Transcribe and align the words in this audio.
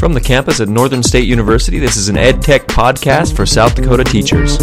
From 0.00 0.14
the 0.14 0.20
campus 0.22 0.60
at 0.60 0.68
Northern 0.70 1.02
State 1.02 1.28
University, 1.28 1.78
this 1.78 1.98
is 1.98 2.08
an 2.08 2.16
Ed 2.16 2.40
Tech 2.40 2.62
podcast 2.62 3.36
for 3.36 3.44
South 3.44 3.74
Dakota 3.74 4.02
teachers. 4.02 4.56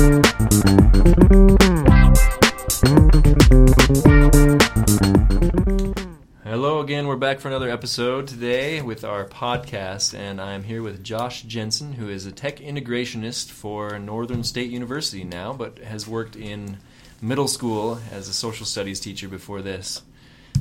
Hello 6.43 6.79
again. 6.79 7.05
We're 7.05 7.17
back 7.17 7.39
for 7.39 7.50
another 7.50 7.69
episode 7.69 8.25
today 8.25 8.81
with 8.81 9.04
our 9.04 9.25
podcast, 9.25 10.18
and 10.18 10.41
I'm 10.41 10.63
here 10.63 10.81
with 10.81 11.04
Josh 11.04 11.44
Jensen, 11.44 11.94
who 11.94 12.10
is 12.10 12.26
a 12.26 12.32
tech 12.32 12.58
integrationist 12.58 13.52
for 13.52 14.00
Northern 14.00 14.44
State 14.44 14.72
University 14.72 15.24
now, 15.24 15.54
but 15.54 15.78
has 15.78 16.08
worked 16.08 16.36
in 16.36 16.78
middle 17.22 17.48
school 17.48 18.00
as 18.12 18.28
a 18.28 18.34
social 18.34 18.66
studies 18.66 19.00
teacher 19.00 19.28
before 19.28 19.62
this. 19.62 20.02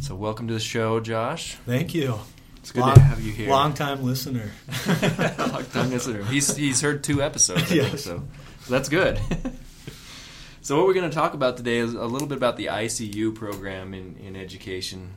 So, 0.03 0.15
welcome 0.15 0.47
to 0.49 0.53
the 0.53 0.61
show, 0.61 1.01
Josh. 1.01 1.55
Thank 1.65 1.95
you. 1.95 2.21
It's 2.67 2.73
good 2.73 2.81
long, 2.81 2.95
to 2.97 3.01
have 3.01 3.21
you 3.21 3.31
here. 3.31 3.49
Long 3.49 3.75
time 3.75 4.03
listener. 4.03 4.51
long 5.39 5.65
time 5.67 5.89
listener. 5.89 6.25
He's 6.25 6.57
he's 6.57 6.81
heard 6.81 7.05
two 7.05 7.23
episodes, 7.23 7.71
I 7.71 7.77
Yes. 7.77 7.87
think, 7.91 7.99
so, 8.01 8.25
so 8.63 8.73
that's 8.73 8.89
good. 8.89 9.21
so, 10.63 10.77
what 10.77 10.85
we're 10.89 10.95
going 10.95 11.09
to 11.09 11.15
talk 11.15 11.35
about 11.35 11.57
today 11.57 11.77
is 11.77 11.95
a 11.95 12.07
little 12.07 12.27
bit 12.27 12.37
about 12.37 12.57
the 12.57 12.67
ICU 12.67 13.37
program 13.37 13.95
in 13.95 14.17
in 14.17 14.35
education. 14.35 15.13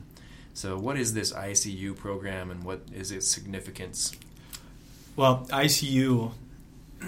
So, 0.54 0.78
what 0.78 0.96
is 0.96 1.12
this 1.12 1.32
ICU 1.32 1.96
program, 1.96 2.52
and 2.52 2.62
what 2.62 2.82
is 2.94 3.10
its 3.10 3.26
significance? 3.26 4.12
Well, 5.16 5.44
ICU, 5.50 6.30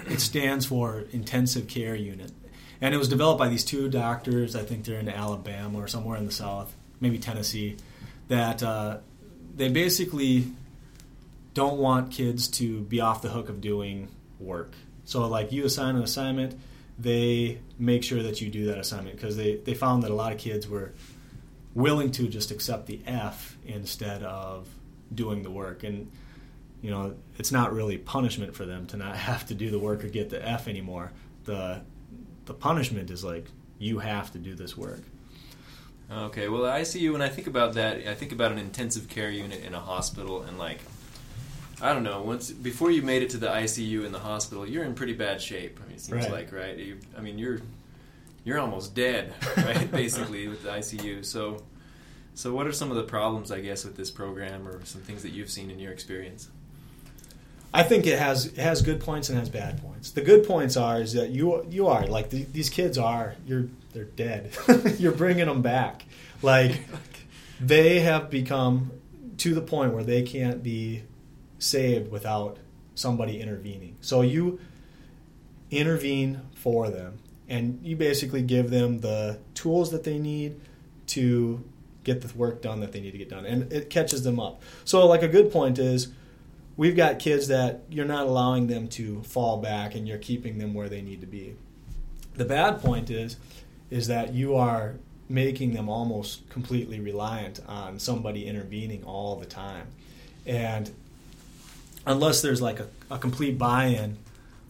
it 0.07 0.19
stands 0.19 0.65
for 0.65 1.05
Intensive 1.13 1.69
Care 1.69 1.95
Unit. 1.95 2.33
And 2.81 2.93
it 2.93 2.97
was 2.97 3.07
developed 3.07 3.39
by 3.39 3.47
these 3.47 3.63
two 3.63 3.87
doctors, 3.87 4.57
I 4.57 4.63
think 4.63 4.83
they're 4.83 4.99
in 4.99 5.07
Alabama 5.07 5.79
or 5.79 5.87
somewhere 5.87 6.17
in 6.17 6.25
the 6.25 6.33
South, 6.33 6.75
maybe 6.99 7.17
Tennessee, 7.17 7.77
that 8.27 8.61
uh, 8.61 8.97
they 9.55 9.69
basically 9.69 10.47
don't 11.53 11.77
want 11.77 12.11
kids 12.11 12.47
to 12.47 12.81
be 12.81 12.99
off 12.99 13.21
the 13.21 13.29
hook 13.29 13.49
of 13.49 13.61
doing 13.61 14.09
work. 14.39 14.73
So, 15.05 15.27
like, 15.27 15.51
you 15.51 15.65
assign 15.65 15.95
an 15.95 16.03
assignment, 16.03 16.59
they 16.97 17.59
make 17.77 18.03
sure 18.03 18.23
that 18.23 18.41
you 18.41 18.49
do 18.49 18.65
that 18.67 18.77
assignment 18.77 19.15
because 19.15 19.35
they, 19.35 19.57
they 19.57 19.73
found 19.73 20.03
that 20.03 20.11
a 20.11 20.15
lot 20.15 20.31
of 20.31 20.37
kids 20.37 20.67
were 20.67 20.93
willing 21.73 22.11
to 22.11 22.27
just 22.27 22.51
accept 22.51 22.85
the 22.85 23.01
F 23.05 23.57
instead 23.65 24.23
of 24.23 24.67
doing 25.13 25.43
the 25.43 25.51
work. 25.51 25.83
And, 25.83 26.11
you 26.81 26.91
know, 26.91 27.15
it's 27.37 27.51
not 27.51 27.73
really 27.73 27.97
punishment 27.97 28.55
for 28.55 28.65
them 28.65 28.85
to 28.87 28.97
not 28.97 29.15
have 29.29 29.45
to 29.47 29.55
do 29.55 29.69
the 29.69 29.79
work 29.79 30.03
or 30.03 30.07
get 30.07 30.29
the 30.29 30.47
F 30.47 30.67
anymore. 30.67 31.11
The, 31.45 31.81
the 32.45 32.53
punishment 32.53 33.11
is 33.11 33.23
like, 33.23 33.45
you 33.79 33.99
have 33.99 34.31
to 34.31 34.37
do 34.37 34.55
this 34.55 34.77
work. 34.77 35.01
Okay, 36.13 36.47
well, 36.47 36.61
the 36.61 36.69
ICU. 36.69 37.11
When 37.11 37.21
I 37.21 37.29
think 37.29 37.47
about 37.47 37.73
that, 37.73 38.07
I 38.07 38.13
think 38.13 38.31
about 38.31 38.51
an 38.51 38.57
intensive 38.59 39.07
care 39.09 39.29
unit 39.31 39.63
in 39.63 39.73
a 39.73 39.79
hospital, 39.79 40.41
and 40.43 40.57
like, 40.59 40.79
I 41.81 41.93
don't 41.93 42.03
know. 42.03 42.21
Once 42.21 42.51
before 42.51 42.91
you 42.91 43.01
made 43.01 43.23
it 43.23 43.29
to 43.31 43.37
the 43.37 43.47
ICU 43.47 44.05
in 44.05 44.11
the 44.11 44.19
hospital, 44.19 44.67
you're 44.67 44.83
in 44.83 44.93
pretty 44.93 45.13
bad 45.13 45.41
shape. 45.41 45.79
I 45.83 45.87
mean, 45.87 45.95
it 45.95 46.01
seems 46.01 46.23
Right. 46.23 46.31
like 46.31 46.51
right. 46.51 46.77
You, 46.77 46.97
I 47.17 47.21
mean, 47.21 47.37
you're 47.37 47.59
you're 48.45 48.59
almost 48.59 48.93
dead, 48.93 49.33
right? 49.57 49.89
Basically, 49.91 50.47
with 50.47 50.63
the 50.63 50.69
ICU. 50.69 51.25
So, 51.25 51.63
so 52.35 52.53
what 52.53 52.67
are 52.67 52.71
some 52.73 52.91
of 52.91 52.97
the 52.97 53.03
problems, 53.03 53.51
I 53.51 53.61
guess, 53.61 53.83
with 53.85 53.95
this 53.97 54.11
program, 54.11 54.67
or 54.67 54.83
some 54.85 55.01
things 55.01 55.21
that 55.23 55.29
you've 55.31 55.49
seen 55.49 55.71
in 55.71 55.79
your 55.79 55.91
experience? 55.93 56.49
I 57.73 57.83
think 57.83 58.05
it 58.05 58.19
has 58.19 58.45
it 58.45 58.57
has 58.57 58.81
good 58.81 58.99
points 58.99 59.29
and 59.29 59.39
has 59.39 59.49
bad 59.49 59.81
points. 59.81 60.11
The 60.11 60.21
good 60.21 60.45
points 60.45 60.77
are 60.77 61.01
is 61.01 61.13
that 61.13 61.29
you 61.29 61.65
you 61.69 61.87
are 61.87 62.05
like 62.05 62.29
the, 62.29 62.43
these 62.43 62.69
kids 62.69 62.97
are 62.97 63.35
you're 63.47 63.67
they're 63.93 64.05
dead. 64.05 64.51
you're 64.99 65.11
bringing 65.11 65.47
them 65.47 65.61
back. 65.61 66.05
Like 66.41 66.81
they 67.59 68.01
have 68.01 68.29
become 68.29 68.91
to 69.37 69.55
the 69.55 69.61
point 69.61 69.93
where 69.93 70.03
they 70.03 70.21
can't 70.21 70.61
be 70.61 71.03
saved 71.57 72.11
without 72.11 72.59
somebody 72.93 73.41
intervening. 73.41 73.97
So 74.01 74.21
you 74.21 74.59
intervene 75.71 76.41
for 76.53 76.89
them 76.89 77.19
and 77.49 77.79
you 77.81 77.95
basically 77.95 78.43
give 78.43 78.69
them 78.69 78.99
the 78.99 79.39
tools 79.55 79.89
that 79.91 80.03
they 80.03 80.19
need 80.19 80.61
to 81.07 81.63
get 82.03 82.21
the 82.21 82.37
work 82.37 82.61
done 82.61 82.81
that 82.81 82.91
they 82.91 82.99
need 82.99 83.11
to 83.11 83.17
get 83.17 83.29
done 83.29 83.45
and 83.45 83.71
it 83.73 83.89
catches 83.89 84.23
them 84.23 84.39
up. 84.39 84.61
So 84.85 85.07
like 85.07 85.23
a 85.23 85.27
good 85.27 85.51
point 85.51 85.79
is 85.79 86.09
we've 86.77 86.95
got 86.95 87.19
kids 87.19 87.47
that 87.47 87.81
you're 87.89 88.05
not 88.05 88.25
allowing 88.25 88.67
them 88.67 88.87
to 88.89 89.21
fall 89.23 89.57
back 89.57 89.95
and 89.95 90.07
you're 90.07 90.17
keeping 90.17 90.57
them 90.57 90.73
where 90.73 90.89
they 90.89 91.01
need 91.01 91.21
to 91.21 91.27
be. 91.27 91.55
The 92.35 92.45
bad 92.45 92.81
point 92.81 93.09
is 93.09 93.37
is 93.89 94.07
that 94.07 94.33
you 94.33 94.55
are 94.55 94.95
making 95.29 95.73
them 95.73 95.87
almost 95.87 96.49
completely 96.49 96.99
reliant 96.99 97.59
on 97.67 97.99
somebody 97.99 98.47
intervening 98.47 99.03
all 99.03 99.35
the 99.35 99.45
time. 99.45 99.87
And 100.45 100.89
unless 102.05 102.41
there's 102.41 102.61
like 102.61 102.79
a, 102.79 102.87
a 103.09 103.17
complete 103.17 103.57
buy-in 103.57 104.17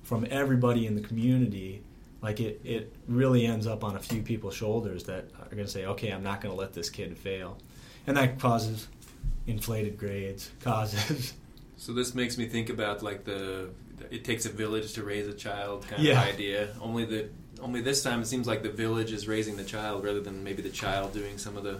from 0.04 0.28
everybody 0.30 0.86
in 0.86 0.96
the 0.96 1.02
community, 1.02 1.82
like 2.22 2.40
it, 2.40 2.62
it 2.64 2.94
really 3.08 3.46
ends 3.46 3.66
up 3.66 3.84
on 3.84 3.96
a 3.96 4.00
few 4.00 4.22
people's 4.22 4.56
shoulders 4.56 5.06
that 5.06 5.26
are 5.40 5.56
going 5.56 5.66
to 5.66 5.72
say, 5.72 5.86
okay, 5.86 6.10
I'm 6.10 6.24
not 6.24 6.42
going 6.42 6.54
to 6.54 6.60
let 6.60 6.74
this 6.74 6.90
kid 6.90 7.18
fail. 7.18 7.58
And 8.06 8.18
that 8.18 8.40
causes 8.40 8.88
inflated 9.48 9.98
grades, 9.98 10.52
causes 10.62 11.34
So 11.84 11.92
this 11.92 12.16
makes 12.16 12.38
me 12.38 12.46
think 12.46 12.70
about 12.70 13.04
like 13.04 13.26
the 13.26 13.70
it 14.10 14.24
takes 14.24 14.46
a 14.46 14.50
village 14.50 14.94
to 14.94 15.04
raise 15.04 15.28
a 15.28 15.34
child 15.34 15.86
kind 15.90 16.02
Yeah. 16.02 16.22
of 16.22 16.34
idea. 16.34 16.70
Only 16.82 17.04
the 17.04 17.28
only 17.62 17.82
this 17.82 18.02
time 18.02 18.22
it 18.22 18.28
seems 18.28 18.48
like 18.48 18.64
the 18.64 18.70
village 18.72 19.12
is 19.12 19.28
raising 19.28 19.58
the 19.58 19.66
child 19.66 20.06
rather 20.06 20.22
than 20.22 20.46
maybe 20.46 20.62
the 20.62 20.70
child 20.70 21.12
doing 21.14 21.38
some 21.38 21.58
of 21.58 21.64
the 21.66 21.80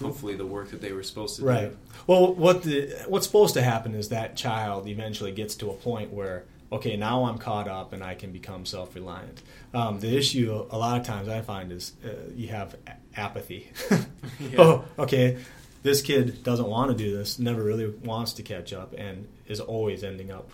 hopefully 0.00 0.36
the 0.36 0.46
work 0.46 0.70
that 0.70 0.80
they 0.80 0.92
were 0.92 1.02
supposed 1.02 1.34
to 1.36 1.42
Right. 1.44 1.60
do. 1.62 1.66
Right. 1.66 1.76
Well, 2.06 2.32
what 2.34 2.62
the 2.62 2.94
what's 3.08 3.26
supposed 3.26 3.54
to 3.54 3.62
happen 3.62 3.92
is 3.96 4.08
that 4.10 4.36
child 4.36 4.86
eventually 4.86 5.32
gets 5.32 5.56
to 5.56 5.70
a 5.70 5.74
point 5.74 6.12
where 6.12 6.44
okay, 6.70 6.96
now 6.96 7.24
I'm 7.24 7.38
caught 7.38 7.66
up 7.66 7.92
and 7.94 8.04
I 8.04 8.14
can 8.14 8.30
become 8.30 8.66
self-reliant. 8.66 9.42
Um, 9.74 9.98
the 10.00 10.16
issue 10.16 10.66
a 10.70 10.78
lot 10.78 11.00
of 11.00 11.04
times 11.06 11.26
I 11.26 11.40
find 11.40 11.72
is 11.72 11.92
uh, 12.04 12.08
you 12.36 12.48
have 12.48 12.76
apathy. 13.16 13.70
Yeah. 14.38 14.60
Oh, 14.60 14.84
okay. 14.98 15.38
This 15.88 16.02
kid 16.02 16.42
doesn't 16.42 16.66
want 16.68 16.90
to 16.90 16.96
do 17.04 17.16
this, 17.16 17.38
never 17.38 17.62
really 17.62 17.86
wants 17.88 18.34
to 18.34 18.42
catch 18.42 18.74
up, 18.74 18.94
and 18.98 19.26
is 19.46 19.58
always 19.58 20.04
ending 20.04 20.30
up 20.30 20.50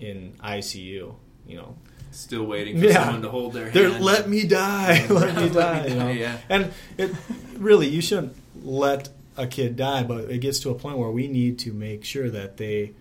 in 0.00 0.32
ICU. 0.42 1.14
You 1.46 1.56
know, 1.56 1.76
Still 2.10 2.44
waiting 2.46 2.78
for 2.80 2.86
Yeah. 2.86 3.04
someone 3.04 3.20
to 3.22 3.28
hold 3.28 3.52
their 3.52 3.68
They're, 3.70 3.90
hand. 3.90 4.02
let 4.04 4.28
me 4.28 4.46
die, 4.46 5.06
let 5.08 5.08
me 5.36 5.42
Let 5.42 5.42
me 5.42 5.48
die. 5.50 5.86
you 5.88 5.94
know? 5.94 6.00
die, 6.06 6.10
yeah. 6.12 6.38
And 6.48 6.72
it 6.96 7.10
really, 7.58 7.88
you 7.88 8.00
shouldn't 8.00 8.34
let 8.62 9.10
a 9.36 9.46
kid 9.46 9.76
die, 9.76 10.04
but 10.04 10.30
it 10.30 10.38
gets 10.38 10.60
to 10.60 10.70
a 10.70 10.74
point 10.74 10.96
where 10.96 11.10
we 11.10 11.26
need 11.28 11.58
to 11.60 11.72
make 11.74 12.04
sure 12.04 12.30
that 12.30 12.56
they 12.56 12.92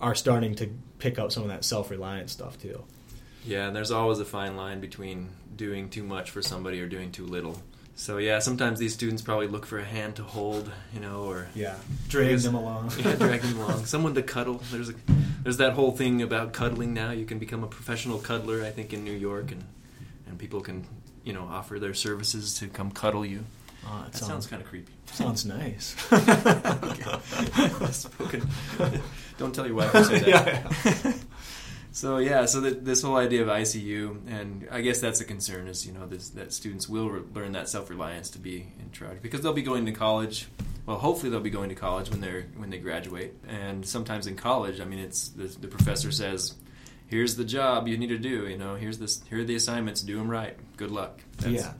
are 0.00 0.14
starting 0.14 0.54
to 0.54 0.70
pick 0.98 1.18
up 1.18 1.32
some 1.32 1.42
of 1.42 1.50
that 1.50 1.64
self-reliant 1.66 2.30
stuff 2.30 2.58
too. 2.58 2.82
Yeah, 3.44 3.66
and 3.66 3.76
there's 3.76 3.90
always 3.90 4.20
a 4.20 4.24
fine 4.24 4.56
line 4.56 4.80
between 4.80 5.28
doing 5.56 5.90
too 5.90 6.04
much 6.04 6.30
for 6.30 6.40
somebody 6.40 6.80
or 6.80 6.88
doing 6.88 7.10
too 7.12 7.26
little. 7.26 7.60
So 7.96 8.16
yeah, 8.16 8.38
sometimes 8.38 8.78
these 8.78 8.94
students 8.94 9.20
probably 9.20 9.46
look 9.46 9.66
for 9.66 9.78
a 9.78 9.84
hand 9.84 10.16
to 10.16 10.22
hold, 10.22 10.70
you 10.94 11.00
know, 11.00 11.24
or 11.24 11.48
Yeah, 11.54 11.74
drag 12.08 12.38
them 12.38 12.54
along. 12.54 12.92
yeah, 12.98 13.14
drag 13.16 13.42
them 13.42 13.58
along. 13.60 13.84
Someone 13.94 14.14
to 14.14 14.22
cuddle. 14.22 14.62
There's 14.70 14.88
a 14.88 14.94
there's 15.42 15.58
that 15.58 15.74
whole 15.74 15.92
thing 15.92 16.22
about 16.22 16.52
cuddling 16.54 16.94
now. 16.94 17.10
You 17.10 17.26
can 17.26 17.38
become 17.38 17.62
a 17.62 17.66
professional 17.66 18.18
cuddler, 18.18 18.64
I 18.64 18.70
think, 18.70 18.92
in 18.94 19.04
New 19.04 19.12
York, 19.12 19.52
and 19.52 19.64
and 20.26 20.38
people 20.38 20.60
can 20.62 20.86
you 21.24 21.32
know 21.34 21.42
offer 21.50 21.78
their 21.78 21.92
services 21.94 22.54
to 22.60 22.68
come 22.68 22.90
cuddle 22.90 23.26
you. 23.26 23.44
Oh, 23.86 24.04
it 24.06 24.12
That 24.12 24.18
sounds 24.18 24.46
kind 24.46 24.62
of 24.62 24.68
creepy. 24.68 24.92
sounds 25.06 25.44
nice. 25.46 25.94
Spoken. 27.90 28.48
Don't 29.38 29.54
tell 29.54 29.66
your 29.66 29.76
wife 29.76 29.94
I 29.94 30.02
said 30.02 30.24
that. 30.24 30.28
Yeah, 31.06 31.12
So 31.92 32.18
yeah, 32.18 32.44
so 32.44 32.60
that 32.60 32.84
this 32.84 33.02
whole 33.02 33.16
idea 33.16 33.42
of 33.42 33.48
ICU, 33.48 34.28
and 34.28 34.68
I 34.70 34.80
guess 34.80 35.00
that's 35.00 35.20
a 35.20 35.24
concern 35.24 35.66
is 35.66 35.86
you 35.86 35.92
know 35.92 36.06
this, 36.06 36.30
that 36.30 36.52
students 36.52 36.88
will 36.88 37.10
re- 37.10 37.22
learn 37.34 37.52
that 37.52 37.68
self 37.68 37.90
reliance 37.90 38.30
to 38.30 38.38
be 38.38 38.72
in 38.78 38.90
charge 38.92 39.20
because 39.22 39.40
they'll 39.40 39.52
be 39.52 39.62
going 39.62 39.86
to 39.86 39.92
college. 39.92 40.48
Well, 40.86 40.98
hopefully 40.98 41.30
they'll 41.30 41.40
be 41.40 41.50
going 41.50 41.68
to 41.68 41.74
college 41.74 42.10
when 42.10 42.20
they're 42.20 42.46
when 42.56 42.70
they 42.70 42.78
graduate, 42.78 43.34
and 43.48 43.84
sometimes 43.84 44.26
in 44.26 44.36
college, 44.36 44.80
I 44.80 44.84
mean, 44.84 45.00
it's 45.00 45.28
the, 45.30 45.44
the 45.44 45.66
professor 45.66 46.12
says, 46.12 46.54
"Here's 47.08 47.34
the 47.34 47.44
job 47.44 47.88
you 47.88 47.98
need 47.98 48.08
to 48.08 48.18
do. 48.18 48.46
You 48.48 48.56
know, 48.56 48.76
here's 48.76 48.98
this, 48.98 49.22
here 49.28 49.40
are 49.40 49.44
the 49.44 49.56
assignments. 49.56 50.00
Do 50.02 50.16
them 50.16 50.30
right. 50.30 50.56
Good 50.76 50.92
luck." 50.92 51.20
Yeah. 51.44 51.72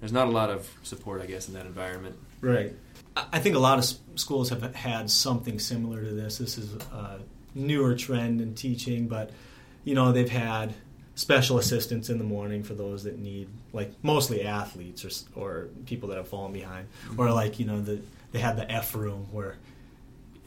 There's 0.00 0.12
not 0.12 0.28
a 0.28 0.30
lot 0.30 0.48
of 0.48 0.70
support, 0.82 1.20
I 1.20 1.26
guess, 1.26 1.48
in 1.48 1.54
that 1.54 1.66
environment. 1.66 2.16
Right. 2.40 2.72
I 3.16 3.40
think 3.40 3.56
a 3.56 3.58
lot 3.58 3.78
of 3.78 3.98
schools 4.14 4.50
have 4.50 4.74
had 4.74 5.10
something 5.10 5.58
similar 5.58 6.04
to 6.04 6.12
this. 6.12 6.38
This 6.38 6.56
is 6.56 6.72
a 6.74 7.18
newer 7.54 7.96
trend 7.96 8.40
in 8.40 8.54
teaching, 8.54 9.08
but 9.08 9.30
you 9.84 9.94
know 9.94 10.12
they've 10.12 10.28
had 10.28 10.74
special 11.14 11.58
assistants 11.58 12.10
in 12.10 12.18
the 12.18 12.24
morning 12.24 12.62
for 12.62 12.74
those 12.74 13.04
that 13.04 13.18
need, 13.18 13.48
like 13.72 13.92
mostly 14.02 14.44
athletes 14.44 15.04
or 15.04 15.40
or 15.40 15.68
people 15.86 16.08
that 16.10 16.16
have 16.16 16.28
fallen 16.28 16.52
behind, 16.52 16.86
mm-hmm. 17.06 17.20
or 17.20 17.32
like 17.32 17.58
you 17.58 17.66
know 17.66 17.80
the 17.80 18.00
they 18.32 18.38
had 18.38 18.56
the 18.56 18.70
F 18.70 18.94
room 18.94 19.26
where 19.32 19.56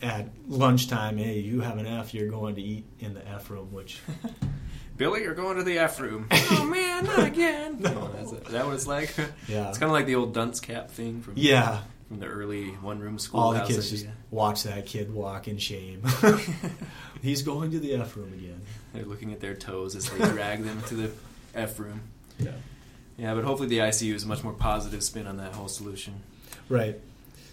at 0.02 0.28
lunchtime, 0.48 1.18
hey, 1.18 1.40
you 1.40 1.62
have 1.62 1.78
an 1.78 1.86
F, 1.86 2.14
you're 2.14 2.30
going 2.30 2.56
to 2.56 2.62
eat 2.62 2.86
in 3.00 3.14
the 3.14 3.28
F 3.28 3.50
room, 3.50 3.72
which 3.72 4.00
Billy, 4.98 5.24
you're 5.24 5.34
going 5.34 5.58
to 5.58 5.64
the 5.64 5.80
F 5.80 6.00
room. 6.00 6.28
oh 6.32 6.66
man, 6.66 7.06
not 7.06 7.26
again. 7.26 7.78
no, 7.80 8.12
that's 8.14 8.32
it. 8.32 8.46
Is 8.46 8.52
that 8.52 8.66
what 8.66 8.76
it's 8.76 8.88
like? 8.88 9.16
Yeah. 9.48 9.70
It's 9.70 9.78
kind 9.78 9.90
of 9.90 9.94
like 9.94 10.06
the 10.06 10.16
old 10.16 10.34
dunce 10.34 10.60
cap 10.60 10.92
thing 10.92 11.22
from 11.22 11.34
yeah, 11.38 11.82
from 12.12 12.20
the 12.20 12.26
early 12.26 12.72
one 12.82 13.00
room 13.00 13.18
All 13.34 13.54
the 13.54 13.62
kids 13.62 13.90
just 13.90 14.06
uh, 14.06 14.10
watch 14.32 14.64
that 14.64 14.86
kid 14.86 15.14
walk 15.14 15.48
in 15.48 15.58
shame. 15.58 16.04
He's 17.22 17.42
going 17.42 17.72
to 17.72 17.80
the 17.80 17.96
F 17.96 18.18
room 18.18 18.34
again. 18.34 18.60
They're 18.92 19.06
looking 19.06 19.32
at 19.32 19.40
their 19.40 19.56
toes 19.56 19.96
as 19.96 20.10
they 20.10 20.18
drag 20.18 20.62
them 20.66 20.82
to 20.88 20.96
the 20.96 21.12
F 21.56 21.80
room. 21.80 22.02
Yeah. 22.38 22.52
Yeah, 23.18 23.34
but 23.34 23.46
hopefully 23.46 23.70
the 23.70 23.78
ICU 23.78 24.14
is 24.14 24.26
a 24.26 24.28
much 24.28 24.44
more 24.44 24.52
positive 24.52 25.02
spin 25.04 25.26
on 25.26 25.38
that 25.38 25.54
whole 25.54 25.70
solution. 25.70 26.16
Right. 26.68 27.00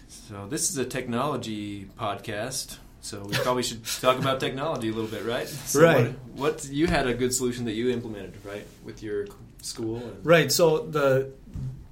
So 0.09 0.45
this 0.49 0.69
is 0.69 0.77
a 0.77 0.85
technology 0.85 1.85
podcast. 1.97 2.79
So 2.99 3.21
we 3.21 3.35
probably 3.35 3.63
should 3.63 3.85
talk 3.85 4.19
about 4.19 4.41
technology 4.41 4.89
a 4.89 4.93
little 4.93 5.09
bit, 5.09 5.23
right? 5.23 5.47
So 5.47 5.81
Right. 5.81 6.07
What, 6.33 6.51
what 6.55 6.69
you 6.69 6.87
had 6.87 7.07
a 7.07 7.13
good 7.13 7.33
solution 7.33 7.63
that 7.63 7.75
you 7.75 7.91
implemented, 7.91 8.33
right, 8.43 8.67
with 8.83 9.01
your 9.03 9.27
school? 9.61 9.97
And, 9.99 10.25
Right. 10.25 10.51
So 10.51 10.79
the 10.79 11.31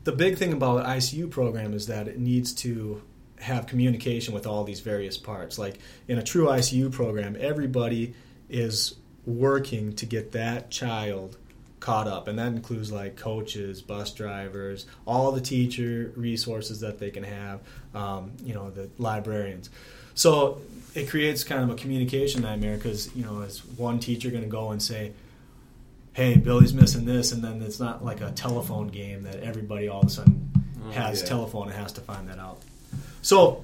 the 0.07 0.13
big 0.13 0.37
thing 0.37 0.53
about 0.53 0.85
ICU 0.85 1.29
program 1.29 1.73
is 1.73 1.87
that 1.87 2.07
it 2.07 2.17
needs 2.17 2.53
to 2.53 3.01
have 3.39 3.67
communication 3.67 4.33
with 4.33 4.47
all 4.47 4.63
these 4.63 4.79
various 4.79 5.17
parts. 5.17 5.59
Like 5.59 5.79
in 6.07 6.17
a 6.17 6.23
true 6.23 6.45
ICU 6.45 6.93
program, 6.93 7.35
everybody 7.37 8.13
is 8.49 8.95
working 9.25 9.93
to 9.95 10.05
get 10.05 10.31
that 10.31 10.71
child 10.71 11.35
caught 11.81 12.07
up, 12.07 12.29
and 12.29 12.39
that 12.39 12.47
includes 12.47 12.89
like 12.89 13.17
coaches, 13.17 13.81
bus 13.81 14.13
drivers, 14.13 14.85
all 15.05 15.33
the 15.33 15.41
teacher 15.41 16.13
resources 16.15 16.79
that 16.79 16.99
they 16.99 17.11
can 17.11 17.23
have. 17.23 17.59
Um, 17.93 18.31
you 18.45 18.53
know, 18.53 18.69
the 18.69 18.89
librarians. 18.97 19.69
So 20.15 20.61
it 20.95 21.09
creates 21.09 21.43
kind 21.43 21.63
of 21.63 21.69
a 21.69 21.75
communication 21.75 22.43
nightmare 22.43 22.77
because 22.77 23.13
you 23.13 23.25
know, 23.25 23.41
is 23.41 23.59
one 23.75 23.99
teacher 23.99 24.29
going 24.29 24.43
to 24.43 24.49
go 24.49 24.71
and 24.71 24.81
say, 24.81 25.11
hey, 26.17 26.35
Billy's 26.35 26.73
missing 26.73 27.05
this, 27.05 27.31
and 27.31 27.43
then 27.43 27.61
it's 27.61 27.79
not 27.79 28.03
like 28.03 28.21
a 28.21 28.31
telephone 28.31 28.87
game 28.87 29.21
that 29.21 29.39
everybody 29.43 29.87
all 29.87 30.01
of 30.01 30.07
a 30.07 30.09
sudden 30.09 30.49
Oh, 30.83 30.89
has 30.89 31.21
yeah. 31.21 31.27
telephone 31.27 31.67
and 31.67 31.73
has 31.77 31.91
to 31.93 32.01
find 32.01 32.27
that 32.27 32.39
out. 32.39 32.59
So 33.21 33.63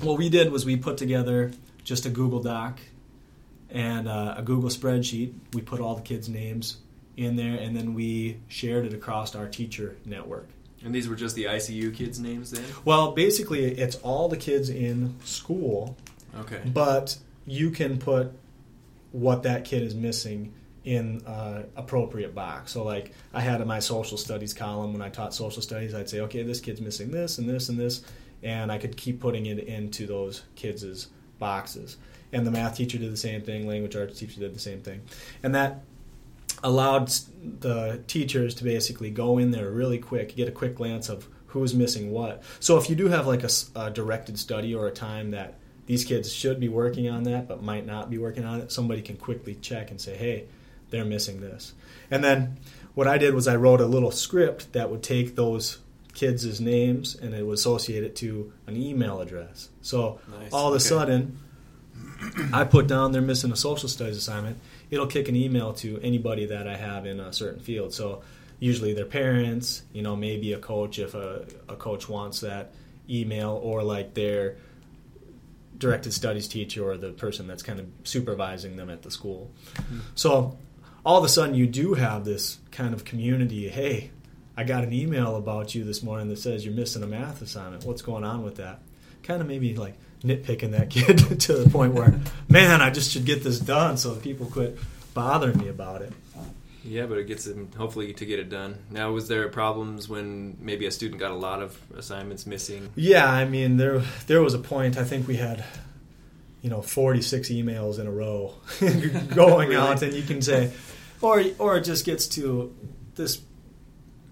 what 0.00 0.16
we 0.16 0.30
did 0.30 0.50
was 0.50 0.64
we 0.64 0.76
put 0.76 0.96
together 0.96 1.50
just 1.84 2.06
a 2.06 2.08
Google 2.08 2.40
Doc 2.40 2.78
and 3.68 4.08
uh, 4.08 4.36
a 4.38 4.42
Google 4.42 4.70
spreadsheet. 4.70 5.34
We 5.52 5.60
put 5.60 5.80
all 5.80 5.94
the 5.94 6.00
kids' 6.02 6.30
names 6.30 6.78
in 7.18 7.36
there, 7.36 7.56
and 7.56 7.76
then 7.76 7.92
we 7.92 8.38
shared 8.48 8.86
it 8.86 8.94
across 8.94 9.34
our 9.34 9.46
teacher 9.48 9.94
network. 10.06 10.48
And 10.82 10.94
these 10.94 11.08
were 11.08 11.14
just 11.16 11.36
the 11.36 11.44
ICU 11.44 11.94
kids' 11.94 12.18
names 12.18 12.52
then? 12.52 12.64
Well, 12.86 13.12
basically, 13.12 13.66
it's 13.66 13.96
all 13.96 14.28
the 14.30 14.38
kids 14.38 14.70
in 14.70 15.14
school 15.24 15.96
Okay. 16.40 16.62
but 16.64 17.18
you 17.46 17.70
can 17.70 17.98
put 17.98 18.32
what 19.10 19.42
that 19.42 19.66
kid 19.66 19.82
is 19.82 19.94
missing 19.94 20.54
in 20.84 21.24
uh, 21.26 21.64
appropriate 21.76 22.34
box. 22.34 22.72
So, 22.72 22.84
like 22.84 23.12
I 23.32 23.40
had 23.40 23.60
in 23.60 23.68
my 23.68 23.78
social 23.78 24.18
studies 24.18 24.52
column 24.52 24.92
when 24.92 25.02
I 25.02 25.08
taught 25.08 25.34
social 25.34 25.62
studies, 25.62 25.94
I'd 25.94 26.08
say, 26.08 26.20
okay, 26.20 26.42
this 26.42 26.60
kid's 26.60 26.80
missing 26.80 27.10
this 27.10 27.38
and 27.38 27.48
this 27.48 27.68
and 27.68 27.78
this, 27.78 28.02
and 28.42 28.72
I 28.72 28.78
could 28.78 28.96
keep 28.96 29.20
putting 29.20 29.46
it 29.46 29.58
into 29.60 30.06
those 30.06 30.42
kids' 30.56 31.08
boxes. 31.38 31.96
And 32.32 32.46
the 32.46 32.50
math 32.50 32.76
teacher 32.76 32.98
did 32.98 33.12
the 33.12 33.16
same 33.16 33.42
thing. 33.42 33.66
Language 33.66 33.94
arts 33.94 34.18
teacher 34.18 34.40
did 34.40 34.54
the 34.54 34.60
same 34.60 34.80
thing, 34.80 35.02
and 35.42 35.54
that 35.54 35.82
allowed 36.64 37.08
the 37.60 38.02
teachers 38.06 38.54
to 38.54 38.64
basically 38.64 39.10
go 39.10 39.38
in 39.38 39.50
there 39.50 39.70
really 39.70 39.98
quick, 39.98 40.36
get 40.36 40.48
a 40.48 40.52
quick 40.52 40.76
glance 40.76 41.08
of 41.08 41.28
who's 41.46 41.74
missing 41.74 42.10
what. 42.10 42.42
So 42.60 42.78
if 42.78 42.88
you 42.88 42.96
do 42.96 43.08
have 43.08 43.26
like 43.26 43.42
a 43.74 43.90
directed 43.90 44.38
study 44.38 44.74
or 44.74 44.86
a 44.86 44.92
time 44.92 45.32
that 45.32 45.58
these 45.86 46.04
kids 46.04 46.32
should 46.32 46.60
be 46.60 46.68
working 46.68 47.08
on 47.10 47.24
that 47.24 47.48
but 47.48 47.62
might 47.62 47.84
not 47.84 48.10
be 48.10 48.18
working 48.18 48.44
on 48.44 48.60
it, 48.60 48.72
somebody 48.72 49.02
can 49.02 49.16
quickly 49.16 49.56
check 49.56 49.90
and 49.90 50.00
say, 50.00 50.16
hey, 50.16 50.46
they're 50.92 51.04
missing 51.04 51.40
this. 51.40 51.72
And 52.10 52.22
then 52.22 52.58
what 52.94 53.08
I 53.08 53.18
did 53.18 53.34
was 53.34 53.48
I 53.48 53.56
wrote 53.56 53.80
a 53.80 53.86
little 53.86 54.12
script 54.12 54.72
that 54.74 54.88
would 54.90 55.02
take 55.02 55.34
those 55.34 55.78
kids' 56.14 56.60
names 56.60 57.16
and 57.16 57.34
it 57.34 57.44
would 57.44 57.54
associate 57.54 58.04
it 58.04 58.14
to 58.16 58.52
an 58.66 58.76
email 58.76 59.20
address. 59.20 59.70
So 59.80 60.20
Nice. 60.30 60.52
all 60.52 60.68
of 60.68 60.74
a 60.74 60.76
Okay. 60.76 60.84
sudden, 60.84 61.38
I 62.52 62.64
put 62.64 62.86
down 62.86 63.12
they're 63.12 63.22
missing 63.22 63.50
a 63.50 63.56
social 63.56 63.88
studies 63.88 64.16
assignment. 64.18 64.58
It'll 64.90 65.06
kick 65.06 65.28
an 65.28 65.36
email 65.36 65.72
to 65.74 65.98
anybody 66.02 66.46
that 66.46 66.68
I 66.68 66.76
have 66.76 67.06
in 67.06 67.18
a 67.18 67.32
certain 67.32 67.60
field. 67.60 67.94
So 67.94 68.22
usually 68.60 68.92
their 68.92 69.06
parents, 69.06 69.82
you 69.92 70.02
know, 70.02 70.14
maybe 70.14 70.52
a 70.52 70.58
coach 70.58 70.98
if 70.98 71.14
a, 71.14 71.46
a 71.68 71.76
coach 71.76 72.08
wants 72.08 72.40
that 72.40 72.74
email, 73.10 73.58
or 73.62 73.82
like 73.82 74.14
their 74.14 74.56
directed 75.78 76.12
studies 76.12 76.46
teacher 76.46 76.84
or 76.88 76.96
the 76.96 77.10
person 77.10 77.46
that's 77.48 77.62
kind 77.62 77.80
of 77.80 77.86
supervising 78.04 78.76
them 78.76 78.88
at 78.90 79.02
the 79.02 79.10
school. 79.10 79.50
Hmm. 79.88 79.98
So 80.14 80.56
all 81.04 81.18
of 81.18 81.24
a 81.24 81.28
sudden 81.28 81.54
you 81.54 81.66
do 81.66 81.94
have 81.94 82.24
this 82.24 82.58
kind 82.70 82.94
of 82.94 83.04
community. 83.04 83.68
Hey, 83.68 84.10
I 84.56 84.64
got 84.64 84.84
an 84.84 84.92
email 84.92 85.36
about 85.36 85.74
you 85.74 85.84
this 85.84 86.02
morning 86.02 86.28
that 86.28 86.38
says 86.38 86.64
you're 86.64 86.74
missing 86.74 87.02
a 87.02 87.06
math 87.06 87.42
assignment. 87.42 87.84
What's 87.84 88.02
going 88.02 88.24
on 88.24 88.44
with 88.44 88.56
that? 88.56 88.80
Kind 89.22 89.40
of 89.40 89.48
maybe 89.48 89.74
like 89.74 89.94
nitpicking 90.22 90.72
that 90.72 90.90
kid 90.90 91.40
to 91.40 91.54
the 91.54 91.70
point 91.70 91.94
where, 91.94 92.20
man, 92.48 92.80
I 92.80 92.90
just 92.90 93.10
should 93.10 93.24
get 93.24 93.42
this 93.42 93.58
done 93.58 93.96
so 93.96 94.14
people 94.14 94.46
quit 94.46 94.78
bothering 95.14 95.58
me 95.58 95.68
about 95.68 96.02
it. 96.02 96.12
Yeah, 96.84 97.06
but 97.06 97.18
it 97.18 97.28
gets 97.28 97.44
them 97.44 97.70
hopefully 97.76 98.12
to 98.12 98.26
get 98.26 98.40
it 98.40 98.48
done. 98.50 98.76
Now, 98.90 99.12
was 99.12 99.28
there 99.28 99.48
problems 99.48 100.08
when 100.08 100.56
maybe 100.60 100.86
a 100.86 100.90
student 100.90 101.20
got 101.20 101.30
a 101.30 101.36
lot 101.36 101.62
of 101.62 101.78
assignments 101.96 102.44
missing? 102.44 102.90
Yeah, 102.96 103.30
I 103.30 103.44
mean 103.44 103.76
there 103.76 104.00
there 104.26 104.42
was 104.42 104.54
a 104.54 104.58
point 104.58 104.96
I 104.96 105.04
think 105.04 105.28
we 105.28 105.36
had 105.36 105.64
you 106.62 106.70
know 106.70 106.80
46 106.80 107.48
emails 107.50 107.98
in 107.98 108.06
a 108.06 108.10
row 108.10 108.54
going 109.34 109.68
Really? 109.68 109.76
out 109.76 110.02
and 110.02 110.14
you 110.14 110.22
can 110.22 110.40
say 110.40 110.72
or 111.20 111.42
or 111.58 111.76
it 111.76 111.82
just 111.84 112.04
gets 112.06 112.26
to 112.28 112.74
this 113.14 113.40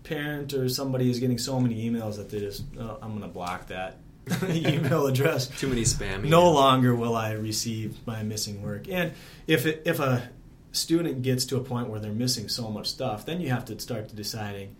parent 0.05 0.55
or 0.55 0.69
somebody 0.69 1.11
is 1.11 1.21
getting 1.21 1.39
so 1.39 1.61
many 1.61 1.89
emails 1.89 2.17
that 2.17 2.31
they 2.31 2.41
just 2.41 2.65
oh, 2.79 2.99
I'm 3.03 3.11
going 3.11 3.23
to 3.23 3.29
block 3.29 3.69
that 3.69 3.99
email 4.49 5.07
address. 5.07 5.47
Too 5.49 5.69
many 5.69 5.83
spam. 5.83 6.25
No 6.25 6.51
longer 6.53 6.95
will 6.95 7.17
I 7.17 7.33
receive 7.33 7.97
my 8.07 8.23
missing 8.23 8.63
work. 8.63 8.89
And 8.89 9.13
if 9.47 9.67
it, 9.67 9.83
if 9.85 9.99
a 9.99 10.29
student 10.73 11.23
gets 11.23 11.45
to 11.47 11.57
a 11.57 11.61
point 11.61 11.89
where 11.89 11.99
they're 12.01 12.13
missing 12.13 12.49
so 12.49 12.71
much 12.71 12.89
stuff, 12.89 13.27
then 13.27 13.41
you 13.41 13.49
have 13.51 13.65
to 13.67 13.79
start 13.81 14.09
to 14.09 14.15
deciding, 14.17 14.77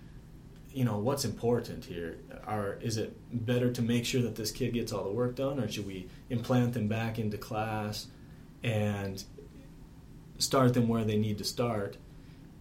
you 0.73 0.85
know, 0.85 0.99
what's 0.99 1.25
important 1.25 1.85
here. 1.85 2.19
Are 2.47 2.79
is 2.81 2.97
it 2.97 3.17
better 3.33 3.73
to 3.73 3.83
make 3.83 4.05
sure 4.05 4.23
that 4.23 4.37
this 4.37 4.51
kid 4.51 4.75
gets 4.75 4.93
all 4.93 5.05
the 5.05 5.11
work 5.11 5.35
done, 5.37 5.59
or 5.59 5.69
should 5.69 5.87
we 5.87 6.09
implant 6.29 6.75
them 6.75 6.89
back 6.89 7.19
into 7.19 7.39
class 7.39 8.07
and 8.63 9.23
start 10.39 10.75
them 10.75 10.89
where 10.89 11.05
they 11.05 11.17
need 11.17 11.39
to 11.39 11.45
start, 11.45 11.97